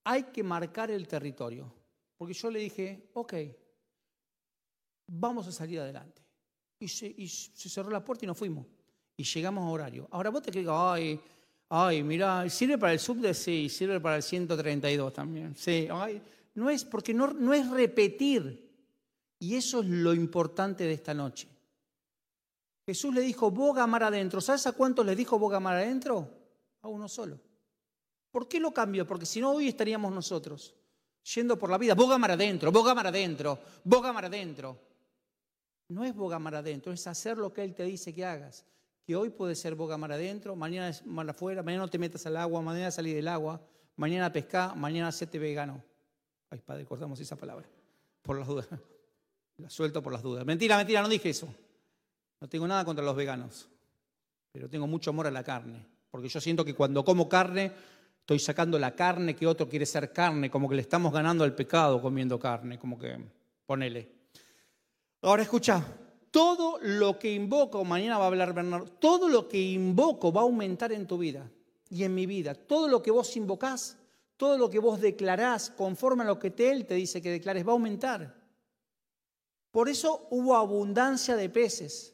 [0.03, 1.71] hay que marcar el territorio.
[2.17, 3.33] Porque yo le dije, ok,
[5.07, 6.21] vamos a salir adelante.
[6.79, 7.13] Y se,
[7.55, 8.65] cerró la puerta y nos fuimos.
[9.15, 10.07] Y llegamos a horario.
[10.11, 11.19] Ahora vos te crees, ay,
[11.69, 15.55] ay, mira, sirve para el subde, sí, sirve para el 132 también.
[15.55, 16.21] Sí, ay,
[16.55, 18.67] no es, porque no, no es repetir
[19.39, 21.47] y eso es lo importante de esta noche.
[22.87, 24.39] Jesús le dijo, boga mar adentro.
[24.39, 26.25] ¿Sabes a cuántos le dijo boga mar adentro?
[26.81, 27.37] A uno solo.
[28.31, 29.05] ¿Por qué lo cambió?
[29.05, 30.73] Porque si no, hoy estaríamos nosotros
[31.35, 34.79] yendo por la vida, boga mar adentro, boga mar adentro, boga mar adentro.
[35.89, 38.65] No es boga mar adentro, es hacer lo que Él te dice que hagas.
[39.03, 42.25] Que hoy puede ser boga mar adentro, mañana es mar afuera, mañana no te metas
[42.25, 43.59] al agua, mañana salí del agua,
[43.97, 45.83] mañana pescar, mañana te vegano.
[46.49, 47.67] Ay, padre, cortamos esa palabra,
[48.21, 48.67] por las dudas.
[49.57, 50.45] La suelto por las dudas.
[50.45, 51.47] Mentira, mentira, no dije eso.
[52.39, 53.67] No tengo nada contra los veganos,
[54.51, 57.71] pero tengo mucho amor a la carne, porque yo siento que cuando como carne,
[58.19, 61.55] estoy sacando la carne que otro quiere ser carne, como que le estamos ganando al
[61.55, 63.17] pecado comiendo carne, como que
[63.65, 64.11] ponele.
[65.21, 65.83] Ahora escucha,
[66.29, 70.43] todo lo que invoco, mañana va a hablar Bernardo, todo lo que invoco va a
[70.43, 71.49] aumentar en tu vida
[71.89, 72.53] y en mi vida.
[72.53, 73.97] Todo lo que vos invocás,
[74.35, 77.71] todo lo que vos declarás conforme a lo que Él te dice que declares, va
[77.71, 78.35] a aumentar.
[79.71, 82.13] Por eso hubo abundancia de peces,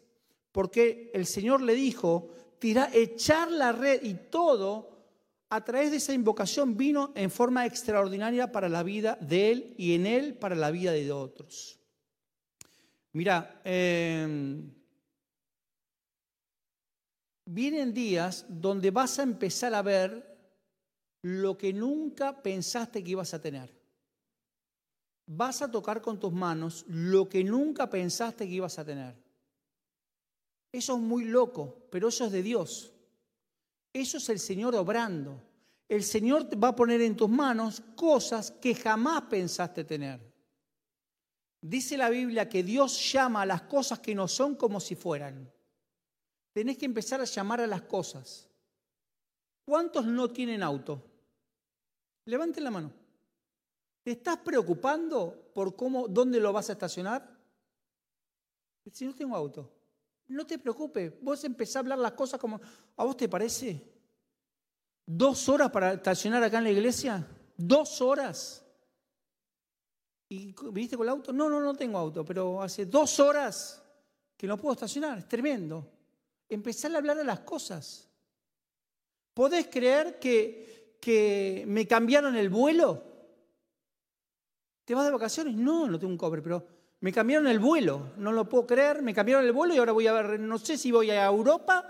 [0.54, 4.90] porque el Señor le dijo, tira, echar la red y todo
[5.50, 9.96] a través de esa invocación vino en forma extraordinaria para la vida de Él y
[9.96, 11.78] en Él para la vida de otros.
[13.12, 14.74] Mira, em,
[17.46, 20.32] vienen días donde vas a empezar a ver
[21.22, 23.84] lo que nunca pensaste que ibas a tener
[25.26, 29.23] vas a tocar con tus manos lo que nunca pensaste que ibas a tener.
[30.74, 32.92] Eso es muy loco, pero eso es de Dios.
[33.94, 35.40] Eso es el Señor obrando.
[35.88, 40.20] El Señor va a poner en tus manos cosas que jamás pensaste tener.
[41.62, 45.50] Dice la Biblia que Dios llama a las cosas que no son como si fueran.
[46.52, 48.50] Tenés que empezar a llamar a las cosas.
[49.64, 51.04] ¿Cuántos no tienen auto?
[52.26, 52.92] Levanten la mano.
[54.02, 57.30] ¿Te estás preocupando por cómo, dónde lo vas a estacionar?
[58.92, 59.72] Si no tengo auto,
[60.28, 61.14] no te preocupes.
[61.22, 62.60] Vos empezás a hablar las cosas como,
[62.96, 63.82] ¿a vos te parece?
[65.06, 67.28] ¿Dos horas para estacionar acá en la iglesia?
[67.58, 68.66] ¿Dos horas?
[70.30, 71.34] ¿Y viniste con el auto?
[71.34, 73.84] No, no, no tengo auto, pero hace dos horas
[74.38, 75.20] que no puedo estacionar.
[75.20, 75.88] Es tremendo.
[76.50, 78.10] Empezar a hablar de las cosas.
[79.34, 83.04] ¿Podés creer que, que me cambiaron el vuelo?
[84.86, 85.56] ¿Te vas de vacaciones?
[85.56, 86.66] No, no tengo un cobre, pero
[87.04, 90.08] me cambiaron el vuelo, no lo puedo creer, me cambiaron el vuelo y ahora voy
[90.08, 91.86] a ver, no sé si voy a Europa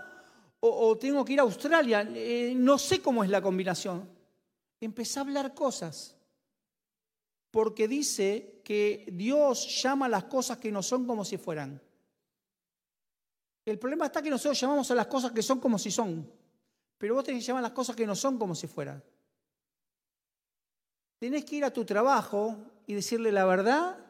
[0.58, 4.08] o, tengo que ir a Australia, eh, no sé cómo es la combinación.
[4.80, 6.16] Empecé a hablar cosas,
[7.52, 11.80] porque dice que Dios llama a las cosas que no son como si fueran.
[13.64, 16.28] El problema está que nosotros llamamos a las cosas que son como si son.
[16.98, 19.00] Pero vos tenés que llamar las cosas que no son como si fueran.
[21.20, 24.03] Tenés que ir a tu trabajo y decirle la verdad,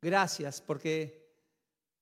[0.00, 1.26] gracias, porque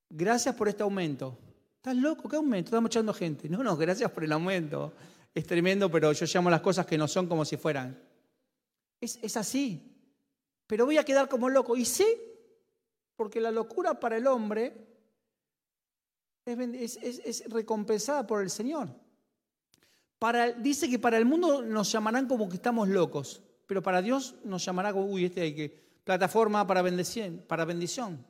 [0.09, 1.39] gracias por este aumento.
[1.77, 2.29] ¿Estás loco?
[2.29, 2.69] ¿Qué aumento?
[2.69, 3.49] Estamos echando gente.
[3.49, 4.95] No, no, gracias por el aumento.
[5.35, 8.01] Es tremendo, pero yo llamo las cosas que no son como si fueran.
[9.01, 9.93] Es, es así.
[10.67, 11.77] Pero voy a quedar como loco.
[11.77, 12.07] Y sí,
[13.17, 14.95] porque la locura para el hombre
[16.47, 18.89] es, recompensada por el Señor.
[20.59, 24.65] Dice que para el mundo nos llamarán como que estamos locos, pero para Dios nos
[24.65, 28.25] llamará como, uy, este hay que, plataforma para bendición, para bendición.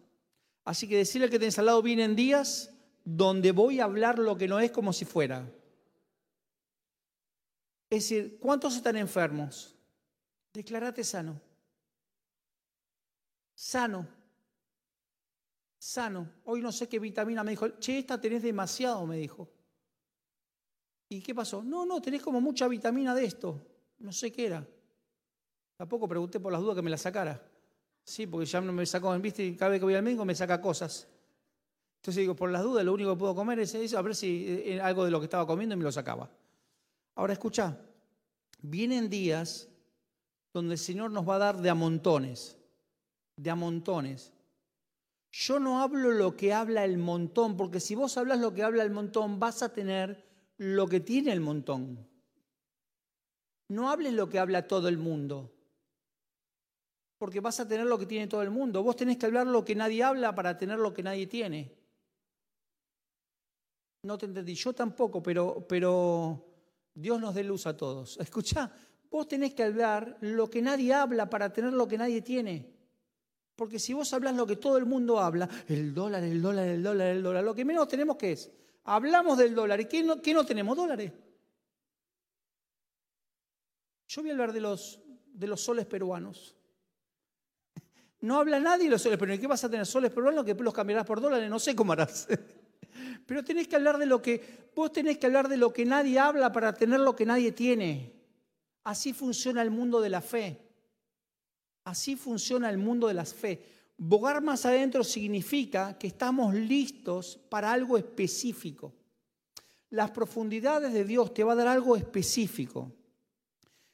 [0.64, 2.70] Así que decirle que tenés al lado vienen días
[3.04, 5.46] donde voy a hablar lo que no es como si fuera.
[7.90, 9.76] Es decir, ¿cuántos están enfermos?
[10.52, 11.40] Declarate sano.
[13.54, 14.08] Sano
[15.84, 16.30] sano.
[16.44, 17.68] Hoy no sé qué vitamina me dijo.
[17.78, 19.50] Che, esta tenés demasiado, me dijo.
[21.10, 21.62] ¿Y qué pasó?
[21.62, 23.66] No, no, tenés como mucha vitamina de esto.
[23.98, 24.66] No sé qué era.
[25.76, 27.42] Tampoco pregunté por las dudas que me la sacara.
[28.04, 31.08] Sí, porque ya me sacó, viste, cada vez que voy al médico me saca cosas.
[31.96, 34.44] Entonces digo, por las dudas, lo único que puedo comer es eso, a ver si
[34.46, 36.28] eh, algo de lo que estaba comiendo me lo sacaba.
[37.14, 37.78] Ahora escucha,
[38.60, 39.68] vienen días
[40.52, 42.58] donde el Señor nos va a dar de a montones,
[43.36, 44.34] de a montones.
[45.32, 48.82] Yo no hablo lo que habla el montón, porque si vos hablas lo que habla
[48.82, 50.24] el montón, vas a tener
[50.58, 52.06] lo que tiene el montón.
[53.68, 55.53] No hables lo que habla todo el mundo,
[57.24, 58.82] porque vas a tener lo que tiene todo el mundo.
[58.82, 61.74] Vos tenés que hablar lo que nadie habla para tener lo que nadie tiene.
[64.02, 66.44] No te entendí, yo tampoco, pero, pero
[66.92, 68.18] Dios nos dé luz a todos.
[68.20, 68.70] Escucha,
[69.10, 72.70] vos tenés que hablar lo que nadie habla para tener lo que nadie tiene.
[73.56, 76.82] Porque si vos hablas lo que todo el mundo habla, el dólar, el dólar, el
[76.82, 78.52] dólar, el dólar, lo que menos tenemos que es,
[78.84, 79.80] hablamos del dólar.
[79.80, 80.76] ¿Y qué no, qué no tenemos?
[80.76, 81.10] Dólares.
[84.08, 85.00] Yo voy a hablar de los,
[85.32, 86.54] de los soles peruanos.
[88.24, 89.38] No habla nadie de los soles peruanos.
[89.38, 91.50] ¿Qué vas a tener soles peruanos que los cambiarás por dólares?
[91.50, 92.26] No sé cómo harás.
[93.26, 96.18] Pero tenés que hablar de lo que, vos tenés que hablar de lo que nadie
[96.18, 98.14] habla para tener lo que nadie tiene.
[98.82, 100.58] Así funciona el mundo de la fe.
[101.84, 103.62] Así funciona el mundo de la fe.
[103.98, 108.94] Bogar más adentro significa que estamos listos para algo específico.
[109.90, 112.90] Las profundidades de Dios te va a dar algo específico.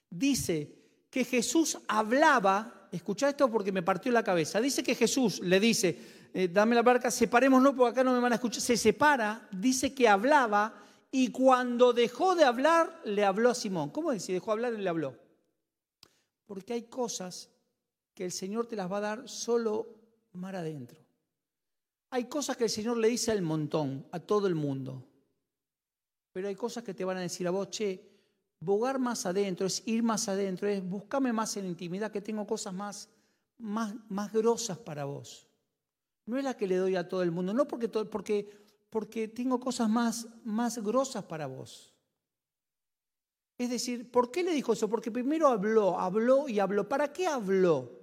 [0.09, 0.73] Dice
[1.11, 5.99] que Jesús hablaba, escucha esto porque me partió la cabeza, dice que Jesús le dice,
[6.33, 9.95] eh, dame la barca, separémonos porque acá no me van a escuchar, se separa, dice
[9.95, 10.75] que hablaba
[11.11, 13.91] y cuando dejó de hablar le habló a Simón.
[13.91, 14.25] ¿Cómo es?
[14.25, 15.17] Si dejó hablar, le habló.
[16.47, 17.51] Porque hay cosas
[18.15, 19.89] que el Señor te las va a dar solo
[20.33, 21.01] mar adentro.
[22.11, 25.07] Hay cosas que el Señor le dice al montón, a todo el mundo.
[26.33, 28.10] Pero hay cosas que te van a decir a vos, che,
[28.61, 32.75] bogar más adentro, es ir más adentro, es buscarme más en intimidad, que tengo cosas
[32.75, 33.09] más,
[33.59, 35.49] más, más grosas para vos.
[36.27, 38.51] No es la que le doy a todo el mundo, no porque, porque,
[38.91, 41.95] porque tengo cosas más, más grosas para vos.
[43.59, 44.89] Es decir, ¿por qué le dijo eso?
[44.89, 46.89] Porque primero habló, habló y habló.
[46.89, 47.99] ¿Para qué habló?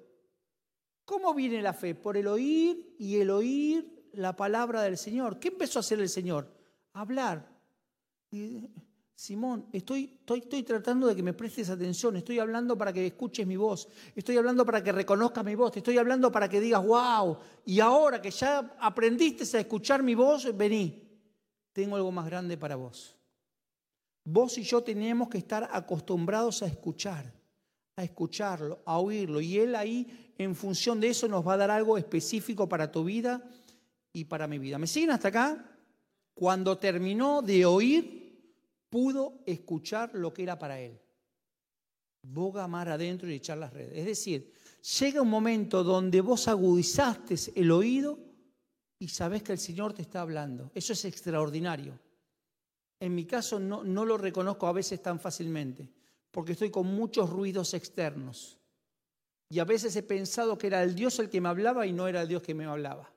[1.04, 1.96] ¿Cómo viene la fe?
[1.96, 5.39] Por el oír y el oír la palabra del Señor.
[5.39, 6.58] ¿Qué empezó a hacer el Señor?
[6.98, 7.48] hablar.
[9.17, 13.47] Simón, estoy, estoy, estoy, tratando de que me prestes atención, estoy hablando para que escuches
[13.47, 17.36] mi voz, estoy hablando para que reconozcas mi voz, estoy hablando para que digas, wow,
[17.65, 21.01] y ahora que ya aprendiste a escuchar mi voz, vení,
[21.73, 23.15] tengo algo más grande para vos.
[24.23, 27.34] Vos y yo tenemos que estar acostumbrados a escuchar,
[27.95, 31.71] a escucharlo, a oírlo, y Él ahí en función de eso nos va a dar
[31.71, 33.43] algo específico para tu vida
[34.13, 34.77] y para mi vida.
[34.77, 35.65] ¿Me siguen hasta acá?
[36.36, 38.27] Cuando terminó de oír,
[38.89, 41.00] pudo escuchar lo que era para él.
[42.21, 43.97] Boga mar adentro y echar las redes.
[43.97, 44.52] Es decir,
[45.00, 48.19] llega un momento donde vos agudizaste el oído
[49.00, 50.71] y sabés que el Señor te está hablando.
[50.73, 52.00] Eso es extraordinario.
[52.99, 55.89] En mi caso no, no lo reconozco a veces tan fácilmente,
[56.32, 58.59] porque estoy con muchos ruidos externos.
[59.49, 62.07] Y a veces he pensado que era el Dios el que me hablaba y no
[62.07, 63.14] era el Dios que me hablaba.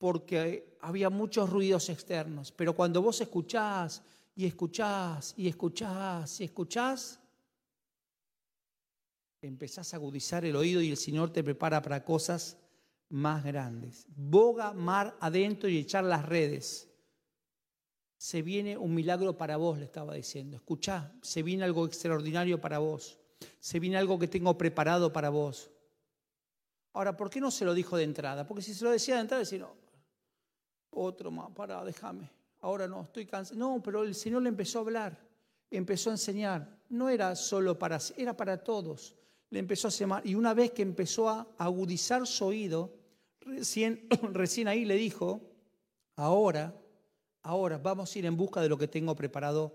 [0.00, 2.50] Porque había muchos ruidos externos.
[2.50, 4.02] Pero cuando vos escuchás
[4.34, 7.20] y escuchás y escuchás y escuchás,
[9.40, 12.56] empezás a agudizar el oído y el Señor te prepara para cosas
[13.10, 14.06] más grandes.
[14.08, 16.88] Boga mar adentro y echar las redes.
[18.16, 20.56] Se viene un milagro para vos, le estaba diciendo.
[20.56, 23.20] Escuchá, se viene algo extraordinario para vos
[23.58, 25.70] se viene algo que tengo preparado para vos.
[26.92, 28.46] Ahora, ¿por qué no se lo dijo de entrada?
[28.46, 29.74] Porque si se lo decía de entrada, decía, no,
[30.90, 32.30] otro más, para, déjame.
[32.60, 33.58] ahora no, estoy cansado.
[33.58, 35.18] No, pero el Señor le empezó a hablar,
[35.70, 36.78] empezó a enseñar.
[36.88, 39.14] No era solo para, era para todos.
[39.50, 42.94] Le empezó a llamar y una vez que empezó a agudizar su oído,
[43.40, 45.40] recién, recién ahí le dijo,
[46.16, 46.74] ahora,
[47.42, 49.74] ahora vamos a ir en busca de lo que tengo preparado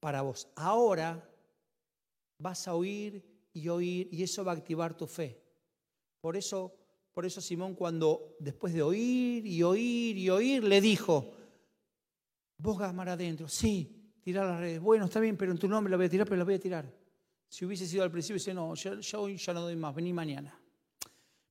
[0.00, 0.48] para vos.
[0.56, 1.28] Ahora
[2.38, 5.40] vas a oír y oír y eso va a activar tu fe.
[6.20, 6.74] Por eso,
[7.14, 11.32] por eso Simón cuando después de oír y oír y oír le dijo,
[12.58, 14.80] vos mar adentro, sí, tirar las redes.
[14.80, 16.58] Bueno, está bien, pero en tu nombre la voy a tirar, pero la voy a
[16.58, 16.92] tirar.
[17.48, 20.58] Si hubiese sido al principio, dice, no, ya, hoy ya no doy más, vení mañana.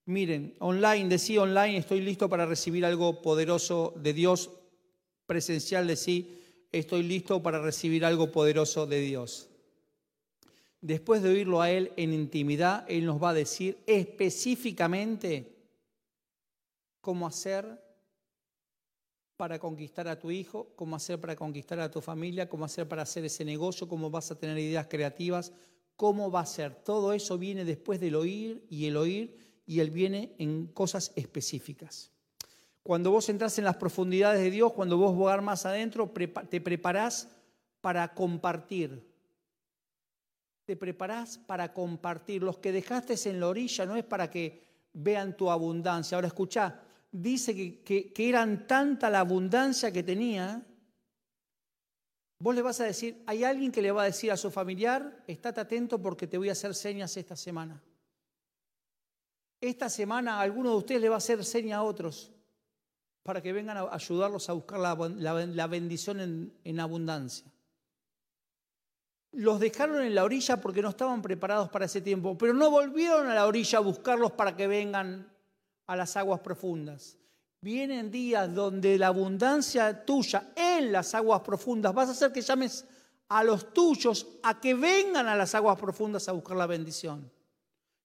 [0.06, 4.52] Miren, online, decía online, estoy listo para recibir algo poderoso de Dios.
[5.26, 6.38] Presencial, decí,
[6.74, 9.50] estoy listo para recibir algo poderoso de Dios.
[10.82, 15.53] Después de oírlo a Él en intimidad, Él nos va a decir específicamente
[17.04, 17.84] cómo hacer
[19.36, 23.02] para conquistar a tu hijo, cómo hacer para conquistar a tu familia, cómo hacer para
[23.02, 25.52] hacer ese negocio, cómo vas a tener ideas creativas,
[25.98, 26.74] cómo va a ser.
[26.76, 32.10] Todo eso viene después del oír y el oír y Él viene en cosas específicas.
[32.84, 36.10] Cuando vos entras en las profundidades de Dios, cuando vos vas más adentro,
[36.50, 37.28] te preparás
[37.82, 39.06] para compartir.
[40.64, 42.44] Te preparás para compartir.
[42.44, 46.16] Los que dejaste en la orilla no es para que vean tu abundancia.
[46.16, 46.80] Ahora escucha,
[47.14, 50.66] dice que, que, eran tanta la abundancia que tenía,
[52.40, 55.24] vos le vas a decir, hay alguien que le va a decir a su familiar,
[55.28, 57.82] estate atento porque te voy a hacer señas esta semana.
[59.62, 62.32] Esta semana alguno de ustedes le va a hacer señas a otros
[63.22, 67.50] para que vengan a ayudarlos a buscar la, bendición en, en abundancia.
[69.32, 73.28] Los dejaron en la orilla porque no estaban preparados para ese tiempo, pero no volvieron
[73.28, 75.33] a la orilla a buscarlos para que vengan
[75.88, 77.18] a las aguas profundas.
[77.62, 82.86] Vienen días donde la abundancia tuya en las aguas profundas vas a hacer que llames
[83.30, 87.32] a los tuyos a que vengan a las aguas profundas a buscar la bendición.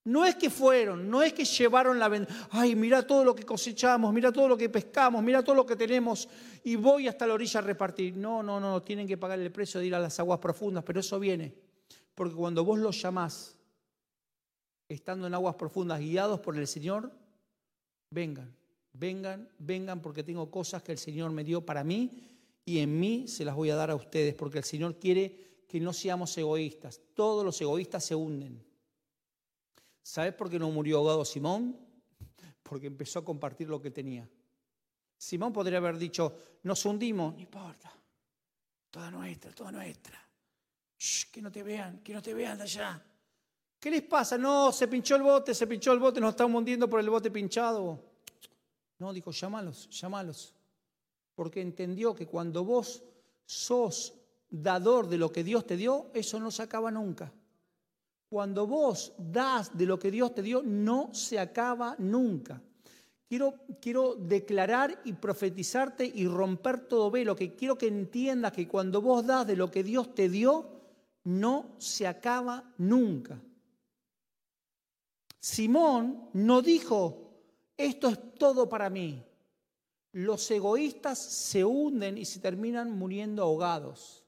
[0.05, 2.39] No es que fueron, no es que llevaron la bendición.
[2.51, 5.77] Ay, mira todo lo que cosechamos, mira todo lo que pescamos, mira todo lo que
[5.77, 6.29] tenemos
[6.65, 8.17] y voy hasta la orilla a repartir.
[8.17, 11.01] No, no, no, tienen que pagar el precio de ir a las aguas profundas, pero
[11.01, 11.53] eso viene.
[12.15, 13.59] Porque cuando vos los llamás,
[14.89, 17.13] estando en aguas profundas, guiados por el Señor,
[18.11, 18.55] vengan,
[18.93, 22.29] vengan, vengan, porque tengo cosas que el Señor me dio para mí
[22.65, 25.81] y en mí se las voy a dar a ustedes, porque el Señor quiere que
[25.81, 27.01] no seamos egoístas.
[27.15, 28.65] Todos los egoístas se hunden.
[30.03, 31.79] ¿Sabes por qué no murió ahogado Simón?
[32.63, 34.29] Porque empezó a compartir lo que tenía.
[35.17, 37.93] Simón podría haber dicho, nos hundimos, no importa,
[38.91, 40.19] toda nuestra, toda nuestra.
[41.31, 43.03] que no te vean, que no te vean de allá.
[43.81, 44.37] ¿Qué les pasa?
[44.37, 47.31] No, se pinchó el bote, se pinchó el bote, nos estamos hundiendo por el bote
[47.31, 48.01] pinchado.
[48.99, 50.55] No, dijo, llámalos, llámalos.
[51.35, 53.05] Porque entendió que cuando vos
[53.47, 54.15] sos
[54.51, 57.33] dador de lo que Dios te dio, eso no se acaba nunca.
[58.29, 62.61] Cuando vos das de lo que Dios te dio, no se acaba nunca.
[63.29, 69.01] Quiero, quiero declarar y profetizarte y romper todo velo, que quiero que entiendas que cuando
[69.01, 70.69] vos das de lo que Dios te dio,
[71.25, 73.41] no se acaba nunca.
[75.49, 77.33] Simón no dijo,
[77.75, 79.25] esto es todo para mí.
[80.13, 84.27] Los egoístas se hunden y se terminan muriendo ahogados.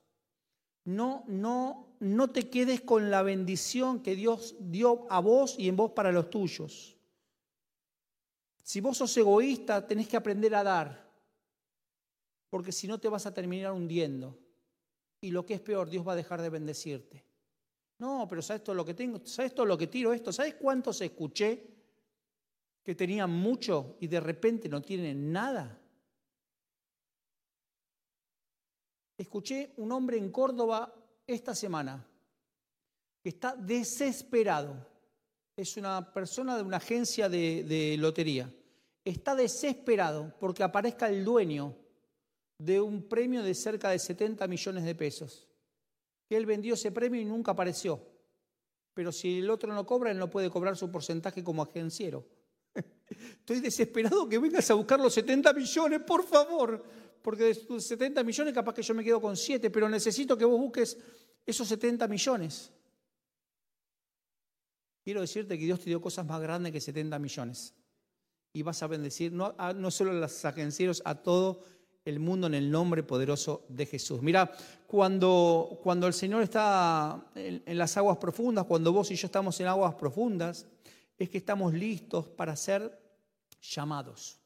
[0.86, 5.76] No, no, no te quedes con la bendición que Dios dio a vos y en
[5.76, 6.96] vos para los tuyos.
[8.62, 11.06] Si vos sos egoísta, tenés que aprender a dar,
[12.48, 14.38] porque si no te vas a terminar hundiendo.
[15.20, 17.30] Y lo que es peor, Dios va a dejar de bendecirte.
[18.01, 19.20] No, pero ¿sabes todo lo que tengo?
[19.26, 20.32] ¿Sabes todo lo que tiro esto?
[20.32, 21.66] ¿Sabes cuántos escuché
[22.82, 25.78] que tenían mucho y de repente no tienen nada?
[29.18, 30.94] Escuché un hombre en Córdoba
[31.26, 32.03] esta semana
[33.22, 34.74] que está desesperado.
[35.55, 38.51] Es una persona de una agencia de, de lotería.
[39.05, 41.76] Está desesperado porque aparezca el dueño
[42.57, 45.49] de un premio de cerca de 70 millones de pesos
[46.31, 48.01] que él vendió ese premio y nunca apareció.
[48.95, 52.24] Pero si el otro no cobra, él no puede cobrar su porcentaje como agenciero.
[53.09, 56.85] Estoy desesperado que vengas a buscar los 70 millones, por favor.
[57.20, 60.45] Porque de tus 70 millones capaz que yo me quedo con 7, pero necesito que
[60.45, 60.97] vos busques
[61.45, 62.70] esos 70 millones.
[65.03, 67.74] Quiero decirte que Dios te dio cosas más grandes que 70 millones.
[68.53, 71.64] Y vas a bendecir no, no solo a los agencieros, a todo
[72.05, 74.22] el mundo en el nombre poderoso de Jesús.
[74.22, 74.51] Mira,
[74.86, 79.61] cuando, cuando el Señor está en, en, las aguas profundas, cuando vos y yo estamos
[79.61, 80.66] en aguas profundas,
[81.18, 82.98] es que estamos listos para ser
[83.61, 84.38] llamados.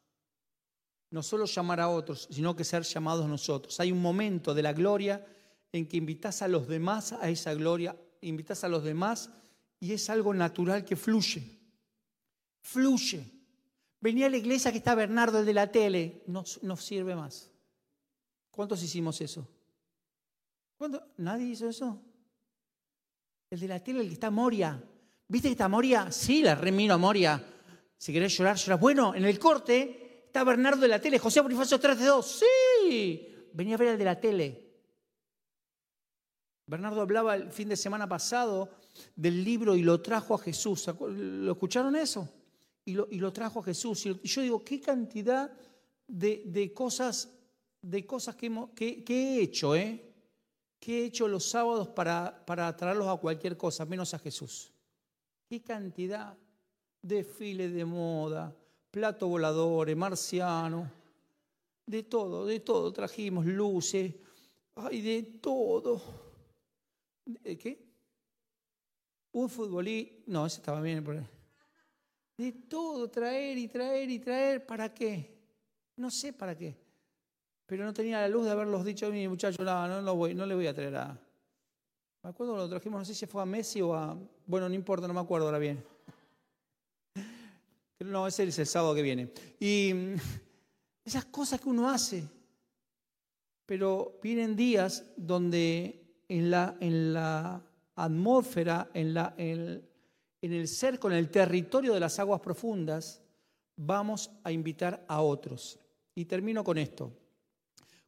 [1.10, 3.78] no solo llamar a otros, sino que ser llamados nosotros.
[3.78, 5.24] Hay un momento de la gloria
[5.70, 9.30] en que invitas a los demás a esa gloria, invitas a los demás
[9.78, 11.60] y es algo natural que fluye.
[12.60, 13.33] Fluye.
[14.04, 17.50] Venía a la iglesia que está Bernardo, el de la tele, no, no sirve más.
[18.50, 19.48] ¿Cuántos hicimos eso?
[20.76, 21.02] ¿Cuánto?
[21.16, 22.02] ¿Nadie hizo eso?
[23.48, 24.78] El de la tele, el que está Moria.
[25.26, 26.12] ¿Viste que está Moria?
[26.12, 27.42] Sí, la remino a Moria.
[27.96, 28.78] Si querés llorar, llorar.
[28.78, 32.40] Bueno, en el corte Está Bernardo de la tele, José Bonifacio 3 de 2.
[32.40, 34.68] Sí, venía a ver el de la tele.
[36.66, 38.68] Bernardo hablaba el fin de semana pasado
[39.14, 40.90] del libro y lo trajo a Jesús.
[40.98, 42.28] ¿Lo escucharon eso?
[42.84, 44.04] Y lo, trajo a Jesús.
[44.06, 45.50] Y yo digo, ¿qué cantidad
[46.06, 47.30] de, cosas,
[47.80, 50.10] de cosas que, he hecho, eh?
[50.78, 54.70] ¿Qué he hecho los sábados para, para traerlos a cualquier cosa, menos a Jesús?
[55.48, 56.36] ¿Qué cantidad?
[57.04, 58.56] de Desfile de moda,
[58.90, 60.90] plato voladores, marciano,
[61.84, 62.92] de todo, de todo.
[62.94, 64.14] Trajimos luces,
[64.76, 66.00] ay, de todo.
[67.26, 67.84] ¿De qué?
[69.32, 71.04] Un futbolista, no, ese estaba bien.
[72.36, 75.34] De todo, traer y traer y traer, ¿para qué?
[75.96, 76.76] No sé para qué.
[77.66, 80.34] Pero no tenía la luz de haberlos dicho a mi muchacho, no, no, no, voy,
[80.34, 81.18] no le voy a traer a...
[82.22, 84.16] Me acuerdo lo trajimos, no sé si fue a Messi o a...
[84.46, 85.84] Bueno, no importa, no me acuerdo ahora bien.
[88.00, 89.32] No, ese es el sábado que viene.
[89.58, 89.94] Y
[91.04, 92.28] esas cosas que uno hace.
[93.64, 97.62] Pero vienen días donde en la, en la
[97.94, 99.88] atmósfera, en, la, en,
[100.46, 103.22] en el cerco, en el territorio de las aguas profundas,
[103.76, 105.78] vamos a invitar a otros.
[106.14, 107.12] Y termino con esto.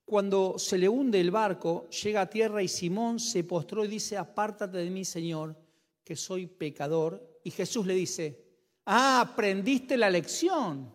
[0.04, 4.16] Cuando se le hunde el barco, llega a tierra y Simón se postró y dice,
[4.16, 5.56] apártate de mí, Señor,
[6.04, 7.40] que soy pecador.
[7.42, 8.46] Y Jesús le dice,
[8.86, 10.94] Ah, aprendiste la lección.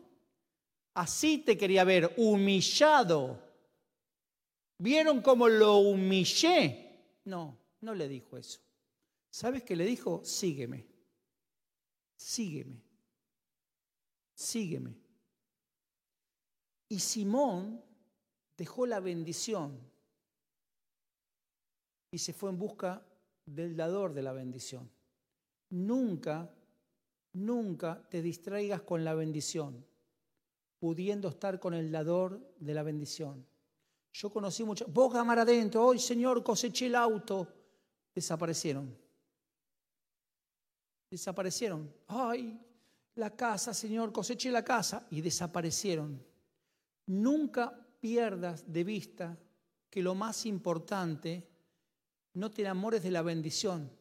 [0.94, 3.38] Así te quería ver, humillado.
[4.78, 7.20] ¿Vieron cómo lo humillé?
[7.26, 8.62] No, no le dijo eso.
[9.30, 10.22] ¿Sabes qué le dijo?
[10.24, 10.91] Sígueme.
[12.22, 12.82] Sígueme.
[14.34, 14.96] Sígueme.
[16.90, 17.84] Y Simón
[18.58, 19.80] dejó la bendición
[22.12, 23.06] y se fue en busca
[23.46, 24.90] del dador de la bendición.
[25.70, 26.54] Nunca
[27.34, 29.86] Nunca te distraigas con la bendición,
[30.80, 33.46] pudiendo estar con el dador de la bendición.
[34.12, 37.48] Yo conocí muchos, vos gamar adentro, hoy Señor coseché el auto,
[38.14, 39.01] desaparecieron.
[41.12, 41.94] Desaparecieron.
[42.08, 42.58] Ay,
[43.16, 46.24] la casa, Señor, coseché la casa y desaparecieron.
[47.08, 49.38] Nunca pierdas de vista
[49.90, 51.46] que lo más importante,
[52.34, 53.92] no te enamores de la bendición,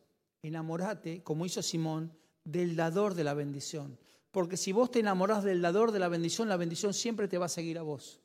[0.40, 3.98] enamorate, como hizo Simón, del dador de la bendición.
[4.30, 7.46] Porque si vos te enamorás del dador de la bendición, la bendición siempre te va
[7.46, 8.20] a seguir a vos.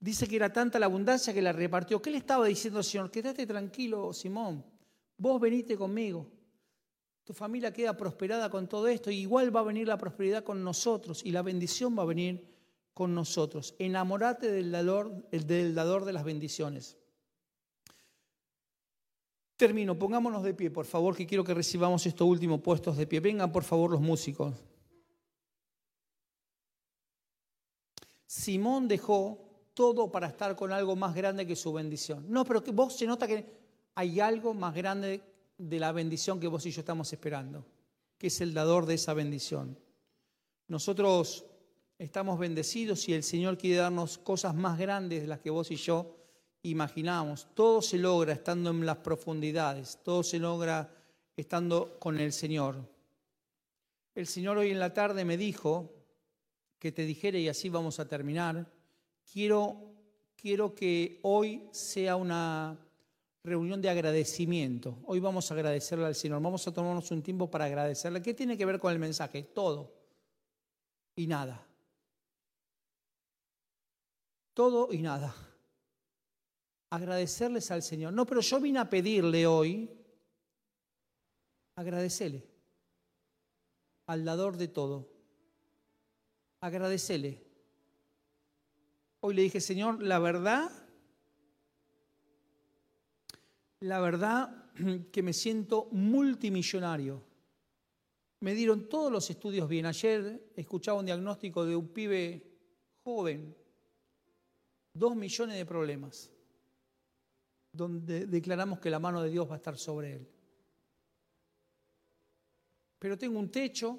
[0.00, 2.02] Dice que era tanta la abundancia que la repartió.
[2.02, 3.10] ¿Qué le estaba diciendo al Señor?
[3.12, 4.64] Quédate tranquilo, Simón.
[5.16, 6.26] Vos venite conmigo.
[7.30, 9.08] Tu familia queda prosperada con todo esto.
[9.08, 11.24] Y igual va a venir la prosperidad con nosotros.
[11.24, 12.44] Y la bendición va a venir
[12.92, 13.76] con nosotros.
[13.78, 16.96] Enamorate del dador, del dador de las bendiciones.
[19.54, 23.20] Termino, pongámonos de pie, por favor, que quiero que recibamos estos últimos puestos de pie.
[23.20, 24.56] Vengan, por favor, los músicos.
[28.26, 29.38] Simón dejó
[29.72, 32.24] todo para estar con algo más grande que su bendición.
[32.28, 33.46] No, pero vos se nota que
[33.94, 35.29] hay algo más grande
[35.60, 37.66] de la bendición que vos y yo estamos esperando,
[38.16, 39.78] que es el dador de esa bendición.
[40.68, 41.44] Nosotros
[41.98, 45.76] estamos bendecidos y el Señor quiere darnos cosas más grandes de las que vos y
[45.76, 46.16] yo
[46.62, 47.46] imaginamos.
[47.54, 50.94] Todo se logra estando en las profundidades, todo se logra
[51.36, 52.76] estando con el Señor.
[54.14, 55.92] El Señor hoy en la tarde me dijo
[56.78, 58.66] que te dijera, y así vamos a terminar,
[59.30, 59.76] quiero,
[60.36, 62.78] quiero que hoy sea una
[63.42, 64.98] reunión de agradecimiento.
[65.06, 68.22] Hoy vamos a agradecerle al Señor, vamos a tomarnos un tiempo para agradecerle.
[68.22, 69.42] ¿Qué tiene que ver con el mensaje?
[69.42, 69.92] Todo
[71.16, 71.66] y nada.
[74.54, 75.34] Todo y nada
[76.90, 78.12] agradecerles al Señor.
[78.12, 79.88] No, pero yo vine a pedirle hoy,
[81.76, 82.44] agradecerle
[84.06, 85.08] al dador de todo.
[86.60, 87.46] Agradecele.
[89.20, 90.70] Hoy le dije, Señor, la verdad,
[93.80, 94.72] la verdad
[95.12, 97.22] que me siento multimillonario.
[98.40, 99.86] Me dieron todos los estudios bien.
[99.86, 102.42] Ayer escuchaba un diagnóstico de un pibe
[103.04, 103.54] joven,
[104.94, 106.32] dos millones de problemas
[107.72, 110.28] donde declaramos que la mano de Dios va a estar sobre él.
[112.98, 113.98] Pero tengo un techo,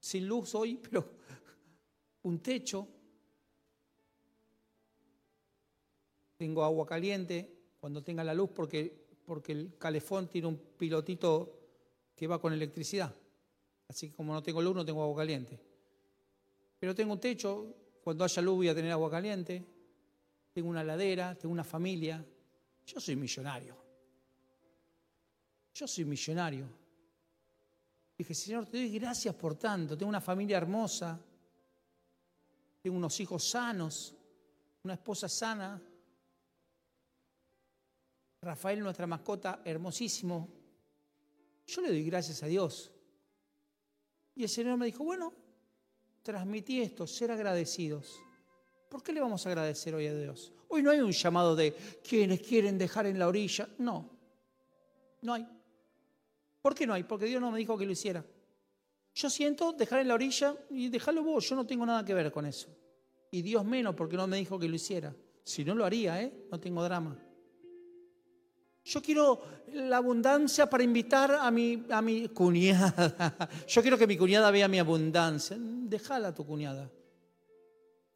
[0.00, 1.08] sin luz hoy, pero
[2.22, 2.88] un techo,
[6.36, 11.58] tengo agua caliente cuando tenga la luz porque, porque el calefón tiene un pilotito
[12.14, 13.14] que va con electricidad.
[13.88, 15.58] Así que como no tengo luz, no tengo agua caliente.
[16.78, 19.64] Pero tengo un techo, cuando haya luz voy a tener agua caliente,
[20.52, 22.24] tengo una ladera, tengo una familia.
[22.86, 23.76] Yo soy millonario.
[25.74, 26.66] Yo soy millonario.
[28.16, 29.96] Dije, Señor, te doy gracias por tanto.
[29.96, 31.20] Tengo una familia hermosa,
[32.82, 34.14] tengo unos hijos sanos,
[34.82, 35.80] una esposa sana.
[38.40, 40.48] Rafael, nuestra mascota, hermosísimo.
[41.66, 42.92] Yo le doy gracias a Dios.
[44.34, 45.32] Y el Señor me dijo, bueno,
[46.22, 48.20] transmití esto, ser agradecidos.
[48.88, 50.52] ¿Por qué le vamos a agradecer hoy a Dios?
[50.68, 51.74] Hoy no hay un llamado de
[52.06, 53.68] quienes quieren dejar en la orilla.
[53.78, 54.08] No,
[55.22, 55.46] no hay.
[56.62, 57.02] ¿Por qué no hay?
[57.02, 58.24] Porque Dios no me dijo que lo hiciera.
[59.14, 62.30] Yo siento dejar en la orilla y dejarlo vos, yo no tengo nada que ver
[62.30, 62.68] con eso.
[63.30, 65.14] Y Dios menos porque no me dijo que lo hiciera.
[65.42, 66.46] Si no lo haría, ¿eh?
[66.50, 67.18] No tengo drama.
[68.88, 69.42] Yo quiero
[69.74, 73.36] la abundancia para invitar a mi, a mi cuñada.
[73.68, 75.58] Yo quiero que mi cuñada vea mi abundancia.
[75.60, 76.90] Déjala a tu cuñada.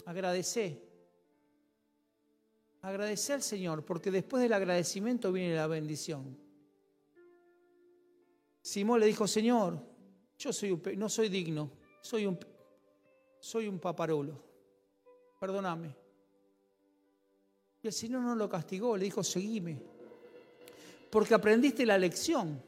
[0.07, 0.83] Agradece.
[2.81, 6.39] Agradece al Señor, porque después del agradecimiento viene la bendición.
[8.63, 9.79] Simón le dijo, Señor,
[10.39, 11.71] yo soy no soy digno,
[12.01, 12.39] soy un,
[13.41, 14.43] soy un paparulo.
[15.39, 15.95] Perdóname.
[17.83, 19.93] Y el Señor no lo castigó, le dijo, seguime
[21.13, 22.63] porque aprendiste la lección.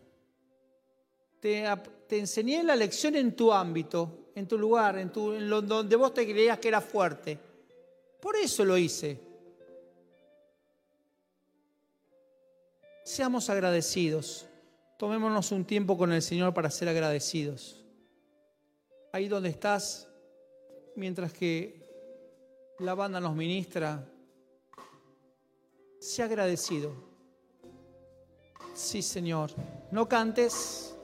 [1.40, 1.66] Te,
[2.10, 6.30] enseñé la lección en tu ámbito, en tu lugar, en, tu, en donde vos te
[6.30, 7.38] creías que era fuerte.
[8.20, 9.18] Por eso lo hice.
[13.02, 14.46] Seamos agradecidos.
[14.98, 17.82] Tomémonos un tiempo con el Señor para ser agradecidos.
[19.10, 20.06] Ahí donde estás,
[20.96, 21.80] mientras que
[22.78, 24.06] la banda nos ministra,
[25.98, 27.13] sea agradecido.
[28.74, 29.52] Sí, Señor.
[29.92, 30.96] No cantes,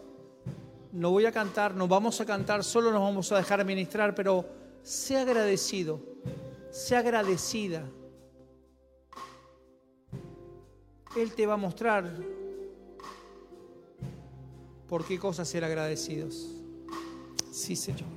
[0.92, 4.44] no voy a cantar, no vamos a cantar, solo nos vamos a dejar ministrar, pero
[4.82, 6.00] sea agradecido,
[6.70, 7.88] sea agradecida.
[11.16, 12.10] Él te va a mostrar
[14.88, 16.48] por qué cosas ser agradecidos.
[17.52, 18.08] Sí, Señor.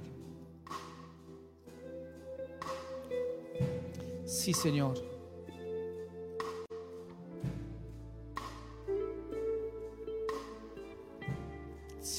[4.26, 5.13] Sí, Señor.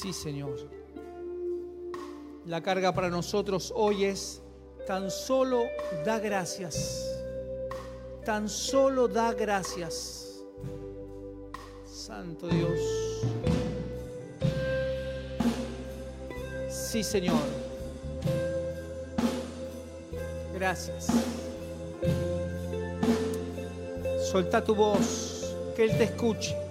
[0.05, 0.69] Sí, Señor.
[2.45, 4.39] La carga para nosotros hoy es
[4.85, 5.63] tan solo
[6.05, 7.09] da gracias.
[8.23, 10.43] Tan solo da gracias.
[11.87, 12.79] Santo Dios.
[16.69, 17.41] Sí, Señor.
[20.53, 21.07] Gracias.
[24.31, 26.64] Solta tu voz, que Él te escuche.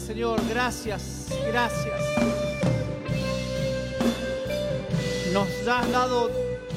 [0.00, 2.00] Señor, gracias, gracias.
[5.32, 6.30] Nos has dado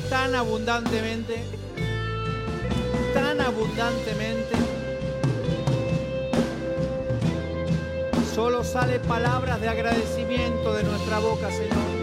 [0.10, 1.44] tan abundantemente,
[3.14, 4.56] tan abundantemente.
[8.34, 11.99] Solo sale palabras de agradecimiento de nuestra boca, Señor.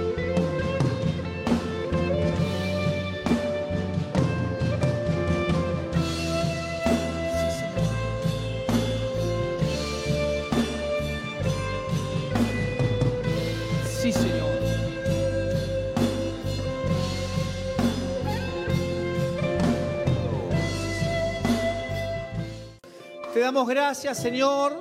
[23.57, 24.76] Damos gracias, Señor.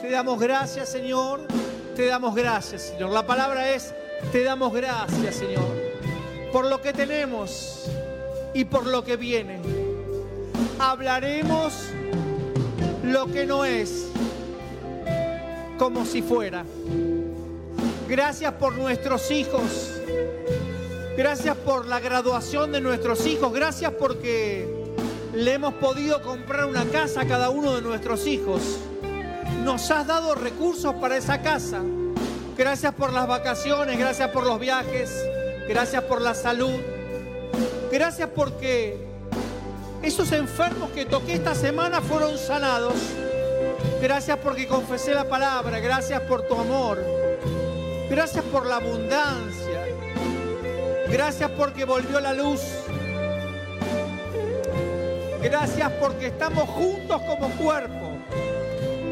[0.00, 1.46] Te damos gracias, Señor.
[1.94, 3.10] Te damos gracias, Señor.
[3.10, 3.92] La palabra es,
[4.32, 5.70] te damos gracias, Señor,
[6.50, 7.84] por lo que tenemos
[8.54, 9.60] y por lo que viene.
[10.78, 11.74] Hablaremos
[13.04, 14.06] lo que no es
[15.78, 16.64] como si fuera.
[18.08, 19.92] Gracias por nuestros hijos.
[21.18, 23.52] Gracias por la graduación de nuestros hijos.
[23.52, 24.75] Gracias porque
[25.36, 28.62] le hemos podido comprar una casa a cada uno de nuestros hijos.
[29.64, 31.82] Nos has dado recursos para esa casa.
[32.56, 35.10] Gracias por las vacaciones, gracias por los viajes,
[35.68, 36.80] gracias por la salud.
[37.92, 38.96] Gracias porque
[40.02, 42.94] esos enfermos que toqué esta semana fueron sanados.
[44.00, 45.80] Gracias porque confesé la palabra.
[45.80, 46.98] Gracias por tu amor.
[48.08, 49.84] Gracias por la abundancia.
[51.10, 52.62] Gracias porque volvió la luz.
[55.48, 58.18] Gracias porque estamos juntos como cuerpo.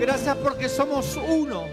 [0.01, 1.67] Gracias porque somos uno.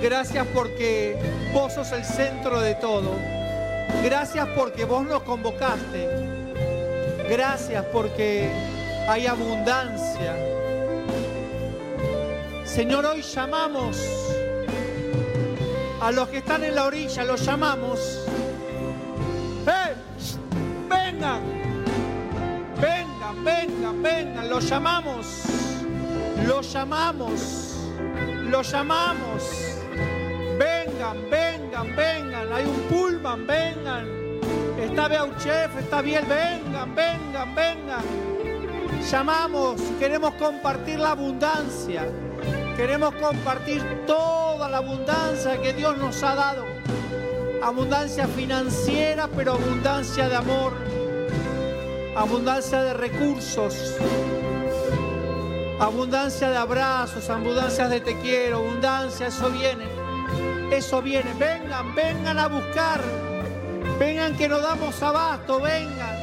[0.00, 1.18] Gracias porque
[1.52, 3.10] vos sos el centro de todo.
[4.04, 6.08] Gracias porque vos nos convocaste.
[7.28, 8.48] Gracias porque
[9.08, 10.36] hay abundancia.
[12.64, 13.98] Señor, hoy llamamos
[16.00, 18.24] a los que están en la orilla, los llamamos.
[19.66, 19.94] ¡Eh!
[20.88, 21.63] Vengan,
[23.44, 25.42] vengan, vengan, los llamamos,
[26.46, 27.76] los llamamos,
[28.50, 29.42] los llamamos.
[30.58, 34.06] Vengan, vengan, vengan, hay un pullman, vengan.
[34.78, 38.04] Está Beauchef, está bien, vengan, vengan, vengan.
[39.10, 42.06] Llamamos, queremos compartir la abundancia.
[42.76, 46.64] Queremos compartir toda la abundancia que Dios nos ha dado.
[47.62, 50.72] Abundancia financiera, pero abundancia de amor.
[52.16, 53.96] Abundancia de recursos.
[55.80, 59.84] Abundancia de abrazos, abundancia de te quiero, abundancia, eso viene.
[60.70, 61.34] Eso viene.
[61.34, 63.00] Vengan, vengan a buscar.
[63.98, 66.16] Vengan que nos damos abasto, vengan.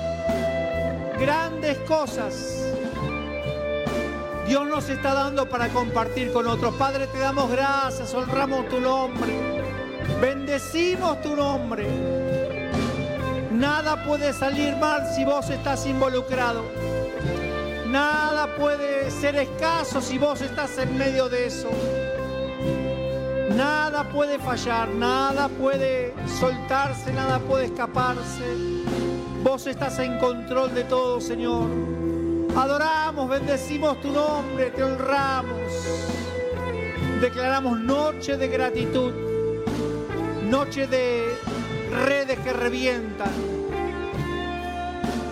[1.20, 2.66] Grandes cosas.
[4.48, 6.74] Dios nos está dando para compartir con otros.
[6.76, 9.34] Padre, te damos gracias, honramos tu nombre.
[10.22, 12.21] Bendecimos tu nombre.
[13.62, 16.64] Nada puede salir mal si vos estás involucrado.
[17.86, 21.70] Nada puede ser escaso si vos estás en medio de eso.
[23.56, 28.44] Nada puede fallar, nada puede soltarse, nada puede escaparse.
[29.44, 31.70] Vos estás en control de todo, Señor.
[32.58, 35.72] Adoramos, bendecimos tu nombre, te honramos.
[37.22, 39.14] Declaramos noche de gratitud,
[40.50, 41.51] noche de
[41.92, 43.32] redes que revientan.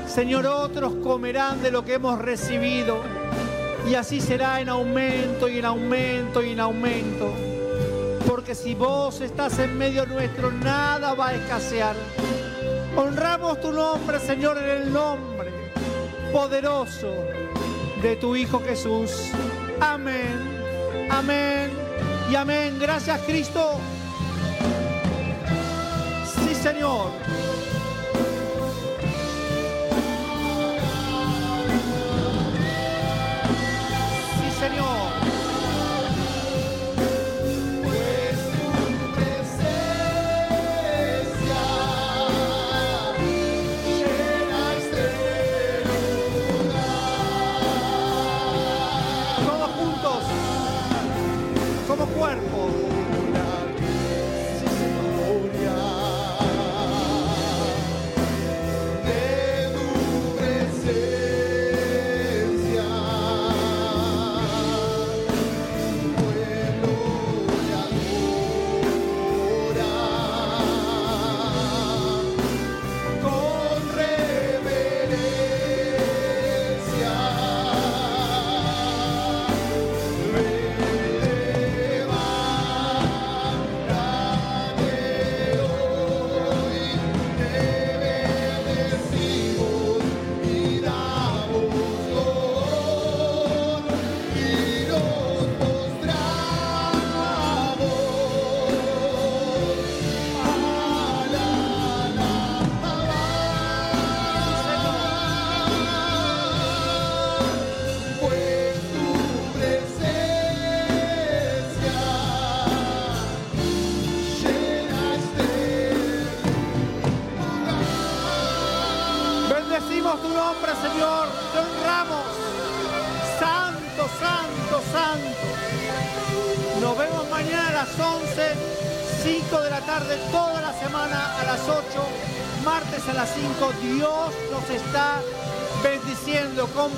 [0.08, 3.02] Señor, otros comerán de lo que hemos recibido
[3.90, 7.34] y así será en aumento y en aumento y en aumento
[8.30, 11.96] porque si vos estás en medio nuestro, nada va a escasear.
[12.96, 15.52] Honramos tu nombre, Señor, en el nombre
[16.32, 17.12] poderoso
[18.04, 19.32] de tu Hijo Jesús.
[19.80, 20.38] Amén,
[21.10, 21.72] amén
[22.32, 22.78] y amén.
[22.80, 23.80] Gracias, Cristo.
[26.62, 27.49] Señor.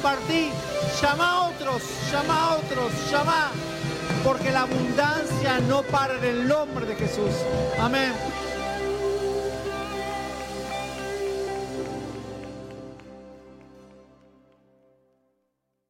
[0.01, 0.49] Compartí,
[0.99, 3.51] llama a otros, llama a otros, llama,
[4.23, 7.29] porque la abundancia no para en el nombre de Jesús.
[7.79, 8.11] Amén.